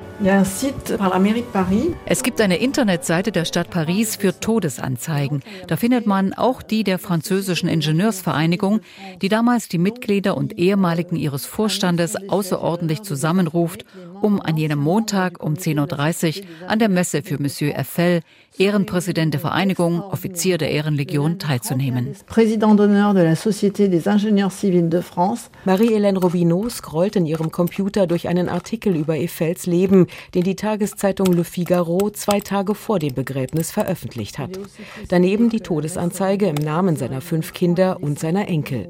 Es 2.05 2.23
gibt 2.23 2.41
eine 2.41 2.57
Internetseite 2.57 3.31
der 3.31 3.45
Stadt 3.45 3.69
Paris 3.69 4.17
für 4.17 4.37
Todesanzeigen. 4.37 5.41
Da 5.67 5.77
findet 5.77 6.07
man 6.07 6.33
auch 6.33 6.61
die 6.61 6.83
der 6.83 6.99
französischen 6.99 7.69
Ingenieursvereinigung, 7.69 8.81
die 9.21 9.29
damals 9.29 9.69
die 9.69 9.77
Mitglieder 9.77 10.35
und 10.35 10.59
ehemaligen 10.59 11.15
ihres 11.15 11.45
Vorstandes 11.45 12.17
außerordentlich 12.27 13.01
zusammenruft, 13.01 13.85
um 14.21 14.41
an 14.41 14.57
jenem 14.57 14.79
Montag 14.79 15.41
um 15.41 15.53
10.30 15.53 16.41
Uhr 16.41 16.69
an 16.69 16.79
der 16.79 16.89
Messe 16.89 17.23
für 17.23 17.41
Monsieur 17.41 17.77
Eiffel, 17.77 18.19
Ehrenpräsident 18.59 19.33
der 19.33 19.39
Vereinigung, 19.39 20.01
Offizier 20.01 20.57
der 20.57 20.69
Ehrenlegion, 20.69 21.39
teilzunehmen. 21.39 22.13
Präsident 22.27 22.77
d'honneur 22.77 23.13
de 23.13 23.23
la 23.23 23.35
Société 23.35 23.87
des 23.87 24.05
Ingénieurs 24.05 24.51
Civils 24.51 24.89
de 24.89 24.99
France. 24.99 25.49
Marie-Hélène 25.63 26.17
Robineau 26.17 26.67
scrollt 26.67 27.15
in 27.15 27.25
ihrem 27.25 27.51
Computer 27.51 28.05
durch 28.05 28.27
einen 28.27 28.49
Artikel 28.49 28.97
über 28.97 29.13
Eiffels 29.13 29.65
Leben, 29.65 30.07
den 30.35 30.43
die 30.43 30.57
Tageszeitung 30.57 31.27
Le 31.27 31.45
Figaro 31.45 32.09
zwei 32.09 32.41
Tage 32.41 32.75
vor 32.75 32.99
dem 32.99 33.13
Begräbnis 33.13 33.71
veröffentlicht 33.71 34.37
hat. 34.37 34.59
Daneben 35.07 35.49
die 35.49 35.61
Todesanzeige 35.61 36.47
im 36.47 36.55
Namen 36.55 36.97
seiner 36.97 37.21
fünf 37.21 37.53
Kinder 37.53 38.03
und 38.03 38.19
seiner 38.19 38.49
Enkel. 38.49 38.89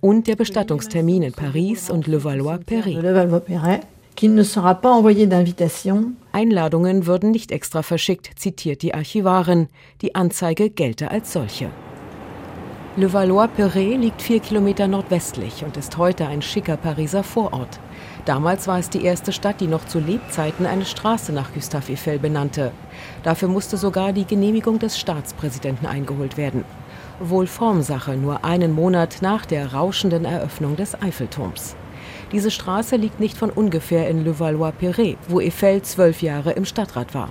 Und 0.00 0.26
der 0.26 0.34
Bestattungstermin 0.34 1.22
in 1.22 1.32
Paris 1.32 1.88
und 1.88 2.08
Levallois-Perret. 2.08 2.98
Einladungen 6.34 7.06
würden 7.06 7.30
nicht 7.30 7.52
extra 7.52 7.82
verschickt, 7.82 8.30
zitiert 8.36 8.82
die 8.82 8.92
Archivarin. 8.92 9.68
Die 10.02 10.16
Anzeige 10.16 10.68
gelte 10.68 11.10
als 11.10 11.32
solche. 11.32 11.70
Levallois-Perret 12.96 13.98
liegt 14.00 14.22
vier 14.22 14.40
Kilometer 14.40 14.86
nordwestlich 14.86 15.64
und 15.64 15.76
ist 15.76 15.96
heute 15.96 16.26
ein 16.26 16.42
schicker 16.42 16.76
Pariser 16.76 17.22
Vorort. 17.22 17.80
Damals 18.24 18.68
war 18.68 18.78
es 18.78 18.90
die 18.90 19.04
erste 19.04 19.32
Stadt, 19.32 19.60
die 19.60 19.66
noch 19.66 19.84
zu 19.86 19.98
Lebzeiten 19.98 20.66
eine 20.66 20.84
Straße 20.84 21.32
nach 21.32 21.52
Gustave 21.52 21.92
Eiffel 21.92 22.18
benannte. 22.18 22.72
Dafür 23.22 23.48
musste 23.48 23.76
sogar 23.76 24.12
die 24.12 24.24
Genehmigung 24.24 24.78
des 24.78 24.98
Staatspräsidenten 24.98 25.86
eingeholt 25.86 26.36
werden. 26.36 26.64
Wohl 27.20 27.46
Formsache 27.46 28.16
nur 28.16 28.44
einen 28.44 28.72
Monat 28.72 29.18
nach 29.22 29.46
der 29.46 29.72
rauschenden 29.72 30.24
Eröffnung 30.24 30.76
des 30.76 31.00
Eiffelturms. 31.00 31.76
Diese 32.34 32.50
Straße 32.50 32.96
liegt 32.96 33.20
nicht 33.20 33.38
von 33.38 33.50
ungefähr 33.50 34.10
in 34.10 34.24
Levallois-Perret, 34.24 35.18
wo 35.28 35.38
Eiffel 35.38 35.82
zwölf 35.82 36.20
Jahre 36.20 36.50
im 36.50 36.64
Stadtrat 36.64 37.14
war. 37.14 37.30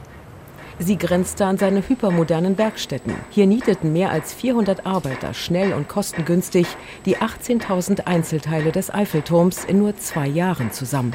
Sie 0.80 0.98
grenzte 0.98 1.46
an 1.46 1.58
seine 1.58 1.86
hypermodernen 1.86 2.58
Werkstätten. 2.58 3.14
Hier 3.30 3.46
nieteten 3.46 3.92
mehr 3.92 4.12
als 4.12 4.34
400 4.34 4.86
Arbeiter 4.86 5.34
schnell 5.34 5.74
und 5.74 5.90
kostengünstig 5.90 6.68
die 7.06 7.18
18.000 7.18 8.06
Einzelteile 8.06 8.72
des 8.72 8.94
Eiffelturms 8.94 9.66
in 9.66 9.80
nur 9.80 9.98
zwei 9.98 10.26
Jahren 10.26 10.72
zusammen. 10.72 11.14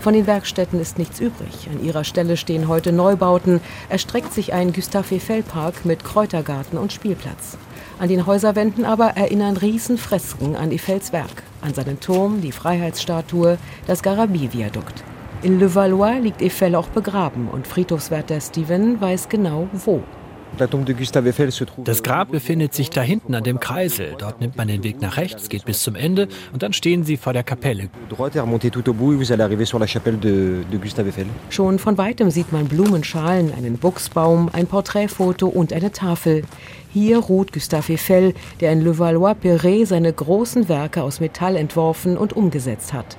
Von 0.00 0.14
den 0.14 0.26
Werkstätten 0.26 0.80
ist 0.80 0.98
nichts 0.98 1.20
übrig. 1.20 1.68
An 1.70 1.84
ihrer 1.84 2.04
Stelle 2.04 2.38
stehen 2.38 2.68
heute 2.68 2.90
Neubauten, 2.90 3.60
erstreckt 3.90 4.32
sich 4.32 4.54
ein 4.54 4.72
Gustave 4.72 5.16
Eiffel 5.16 5.42
Park 5.42 5.84
mit 5.84 6.04
Kräutergarten 6.04 6.78
und 6.78 6.90
Spielplatz. 6.90 7.58
An 8.00 8.08
den 8.08 8.24
Häuserwänden 8.24 8.86
aber 8.86 9.08
erinnern 9.08 9.58
Riesenfresken 9.58 10.56
an 10.56 10.72
Eiffels 10.72 11.12
Werk, 11.12 11.42
an 11.60 11.74
seinen 11.74 12.00
Turm, 12.00 12.40
die 12.40 12.50
Freiheitsstatue, 12.50 13.58
das 13.86 14.02
Garabie-Viadukt. 14.02 15.04
In 15.42 15.60
Levallois 15.60 16.18
liegt 16.18 16.42
Eiffel 16.42 16.76
auch 16.76 16.88
begraben 16.88 17.48
und 17.48 17.66
Friedhofswärter 17.66 18.40
Steven 18.40 18.98
weiß 19.02 19.28
genau 19.28 19.68
wo. 19.84 20.02
Das 21.84 22.02
Grab 22.02 22.30
befindet 22.30 22.74
sich 22.74 22.90
da 22.90 23.00
hinten 23.00 23.34
an 23.34 23.44
dem 23.44 23.60
Kreisel. 23.60 24.14
Dort 24.18 24.40
nimmt 24.40 24.56
man 24.56 24.68
den 24.68 24.82
Weg 24.82 25.00
nach 25.00 25.16
rechts, 25.16 25.48
geht 25.48 25.64
bis 25.64 25.82
zum 25.82 25.94
Ende 25.94 26.28
und 26.52 26.62
dann 26.62 26.72
stehen 26.72 27.04
Sie 27.04 27.16
vor 27.16 27.32
der 27.32 27.42
Kapelle. 27.42 27.88
Schon 31.50 31.78
von 31.78 31.98
weitem 31.98 32.30
sieht 32.30 32.52
man 32.52 32.66
Blumenschalen, 32.66 33.54
einen 33.54 33.78
Buchsbaum, 33.78 34.50
ein 34.52 34.66
Porträtfoto 34.66 35.46
und 35.46 35.72
eine 35.72 35.92
Tafel. 35.92 36.42
Hier 36.92 37.18
ruht 37.18 37.52
Gustave 37.52 37.92
Eiffel, 37.92 38.34
der 38.60 38.72
in 38.72 38.80
Levallois-Perret 38.80 39.86
seine 39.86 40.12
großen 40.12 40.68
Werke 40.68 41.02
aus 41.02 41.20
Metall 41.20 41.56
entworfen 41.56 42.16
und 42.16 42.32
umgesetzt 42.32 42.92
hat. 42.92 43.16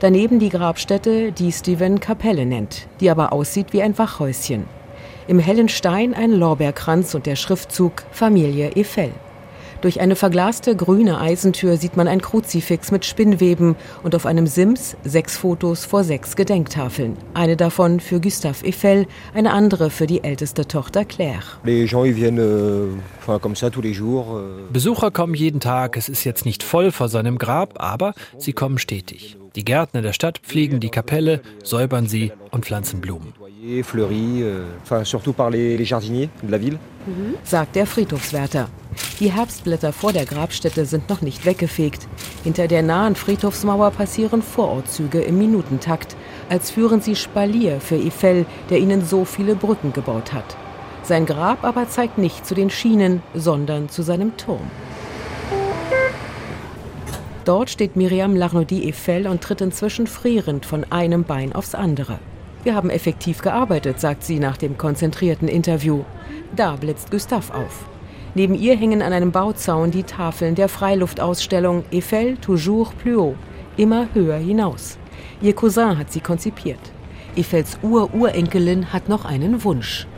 Daneben 0.00 0.38
die 0.38 0.50
Grabstätte, 0.50 1.32
die 1.32 1.52
Steven 1.52 2.00
Kapelle 2.00 2.44
nennt, 2.44 2.86
die 3.00 3.08
aber 3.08 3.32
aussieht 3.32 3.72
wie 3.72 3.82
ein 3.82 3.96
Wachhäuschen. 3.96 4.64
Im 5.28 5.38
hellen 5.40 5.68
Stein 5.68 6.14
ein 6.14 6.30
Lorbeerkranz 6.32 7.14
und 7.14 7.26
der 7.26 7.36
Schriftzug 7.36 8.04
Familie 8.12 8.70
Eiffel. 8.76 9.10
Durch 9.80 10.00
eine 10.00 10.16
verglaste 10.16 10.74
grüne 10.74 11.20
Eisentür 11.20 11.76
sieht 11.76 11.96
man 11.96 12.08
ein 12.08 12.22
Kruzifix 12.22 12.90
mit 12.90 13.04
Spinnweben 13.04 13.76
und 14.02 14.14
auf 14.14 14.24
einem 14.24 14.46
Sims 14.46 14.96
sechs 15.04 15.36
Fotos 15.36 15.84
vor 15.84 16.02
sechs 16.02 16.34
Gedenktafeln. 16.36 17.16
Eine 17.34 17.56
davon 17.56 18.00
für 18.00 18.20
Gustave 18.20 18.66
Eiffel, 18.66 19.06
eine 19.34 19.52
andere 19.52 19.90
für 19.90 20.06
die 20.06 20.24
älteste 20.24 20.66
Tochter 20.66 21.04
Claire. 21.04 21.42
Euh, 21.66 21.86
euh. 22.38 22.88
Besucher 24.72 25.10
kommen 25.10 25.34
jeden 25.34 25.60
Tag. 25.60 25.96
Es 25.96 26.08
ist 26.08 26.24
jetzt 26.24 26.46
nicht 26.46 26.62
voll 26.62 26.90
vor 26.90 27.08
seinem 27.08 27.36
Grab, 27.38 27.74
aber 27.76 28.14
sie 28.38 28.54
kommen 28.54 28.78
stetig. 28.78 29.36
Die 29.56 29.64
Gärtner 29.64 30.02
der 30.02 30.12
Stadt 30.12 30.38
pflegen 30.38 30.80
die 30.80 30.90
Kapelle, 30.90 31.40
säubern 31.64 32.06
sie 32.06 32.32
und 32.50 32.64
pflanzen 32.64 33.00
Blumen. 33.00 33.34
Euh, 33.68 33.82
Sagt 37.42 37.74
der 37.74 37.86
Friedhofswärter. 37.86 38.68
Die 39.18 39.32
Herbstblätter 39.32 39.92
vor 39.92 40.12
der 40.12 40.24
Grabstätte 40.24 40.86
sind 40.86 41.08
noch 41.08 41.20
nicht 41.20 41.44
weggefegt. 41.44 42.06
Hinter 42.44 42.68
der 42.68 42.82
nahen 42.82 43.16
Friedhofsmauer 43.16 43.90
passieren 43.90 44.42
Vorortzüge 44.42 45.20
im 45.20 45.38
Minutentakt, 45.38 46.14
als 46.48 46.70
führen 46.70 47.00
sie 47.00 47.16
Spalier 47.16 47.80
für 47.80 47.96
Eiffel, 47.96 48.46
der 48.70 48.78
ihnen 48.78 49.04
so 49.04 49.24
viele 49.24 49.56
Brücken 49.56 49.92
gebaut 49.92 50.32
hat. 50.32 50.56
Sein 51.02 51.26
Grab 51.26 51.64
aber 51.64 51.88
zeigt 51.88 52.18
nicht 52.18 52.46
zu 52.46 52.54
den 52.54 52.70
Schienen, 52.70 53.20
sondern 53.34 53.88
zu 53.88 54.02
seinem 54.02 54.36
Turm. 54.36 54.70
Dort 57.44 57.70
steht 57.70 57.96
Miriam 57.96 58.36
Larnody 58.36 58.88
Eiffel 58.88 59.26
und 59.26 59.40
tritt 59.40 59.60
inzwischen 59.60 60.06
frierend 60.06 60.66
von 60.66 60.84
einem 60.90 61.24
Bein 61.24 61.52
aufs 61.52 61.74
andere. 61.74 62.20
Wir 62.66 62.74
haben 62.74 62.90
effektiv 62.90 63.42
gearbeitet, 63.42 64.00
sagt 64.00 64.24
sie 64.24 64.40
nach 64.40 64.56
dem 64.56 64.76
konzentrierten 64.76 65.46
Interview. 65.46 66.02
Da 66.56 66.74
blitzt 66.74 67.12
Gustave 67.12 67.54
auf. 67.54 67.86
Neben 68.34 68.56
ihr 68.56 68.76
hängen 68.76 69.02
an 69.02 69.12
einem 69.12 69.30
Bauzaun 69.30 69.92
die 69.92 70.02
Tafeln 70.02 70.56
der 70.56 70.68
Freiluftausstellung 70.68 71.84
Eiffel 71.94 72.36
toujours 72.38 72.92
plus 72.98 73.18
haut, 73.18 73.36
immer 73.76 74.08
höher 74.14 74.38
hinaus. 74.38 74.98
Ihr 75.40 75.54
Cousin 75.54 75.96
hat 75.96 76.10
sie 76.10 76.18
konzipiert. 76.18 76.80
Eiffels 77.38 77.78
Ur-Urenkelin 77.82 78.92
hat 78.92 79.08
noch 79.08 79.26
einen 79.26 79.62
Wunsch. 79.62 80.08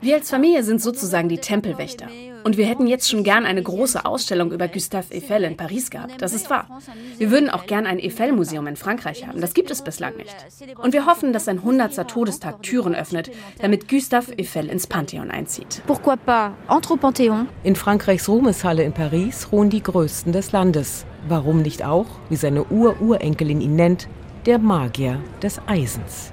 Wir 0.00 0.16
als 0.16 0.30
Familie 0.30 0.64
sind 0.64 0.82
sozusagen 0.82 1.28
die 1.28 1.38
Tempelwächter. 1.38 2.08
Und 2.44 2.56
wir 2.56 2.66
hätten 2.66 2.86
jetzt 2.86 3.08
schon 3.08 3.24
gern 3.24 3.46
eine 3.46 3.62
große 3.62 4.04
Ausstellung 4.04 4.52
über 4.52 4.68
Gustave 4.68 5.14
Eiffel 5.14 5.44
in 5.44 5.56
Paris 5.56 5.90
gehabt. 5.90 6.20
Das 6.20 6.32
ist 6.32 6.50
wahr. 6.50 6.80
Wir 7.18 7.30
würden 7.30 7.50
auch 7.50 7.66
gern 7.66 7.86
ein 7.86 7.98
Eiffel-Museum 7.98 8.66
in 8.66 8.76
Frankreich 8.76 9.26
haben. 9.26 9.40
Das 9.40 9.54
gibt 9.54 9.70
es 9.70 9.82
bislang 9.82 10.16
nicht. 10.16 10.34
Und 10.82 10.92
wir 10.92 11.06
hoffen, 11.06 11.32
dass 11.32 11.44
sein 11.46 11.58
100. 11.58 12.08
Todestag 12.08 12.62
Türen 12.62 12.94
öffnet, 12.94 13.30
damit 13.60 13.88
Gustave 13.88 14.32
Eiffel 14.38 14.68
ins 14.68 14.86
Pantheon 14.86 15.30
einzieht. 15.30 15.82
Pourquoi 15.86 16.16
pas? 16.16 16.52
Entre 16.68 16.94
au 16.94 16.96
Panthéon. 16.96 17.46
In 17.64 17.76
Frankreichs 17.76 18.28
Ruhmeshalle 18.28 18.82
in 18.82 18.92
Paris 18.92 19.48
ruhen 19.52 19.70
die 19.70 19.82
Größten 19.82 20.32
des 20.32 20.52
Landes. 20.52 21.06
Warum 21.28 21.62
nicht 21.62 21.84
auch, 21.84 22.06
wie 22.28 22.36
seine 22.36 22.64
Ur-Urenkelin 22.64 23.60
ihn 23.60 23.76
nennt, 23.76 24.08
der 24.46 24.58
Magier 24.58 25.20
des 25.42 25.60
Eisens? 25.66 26.32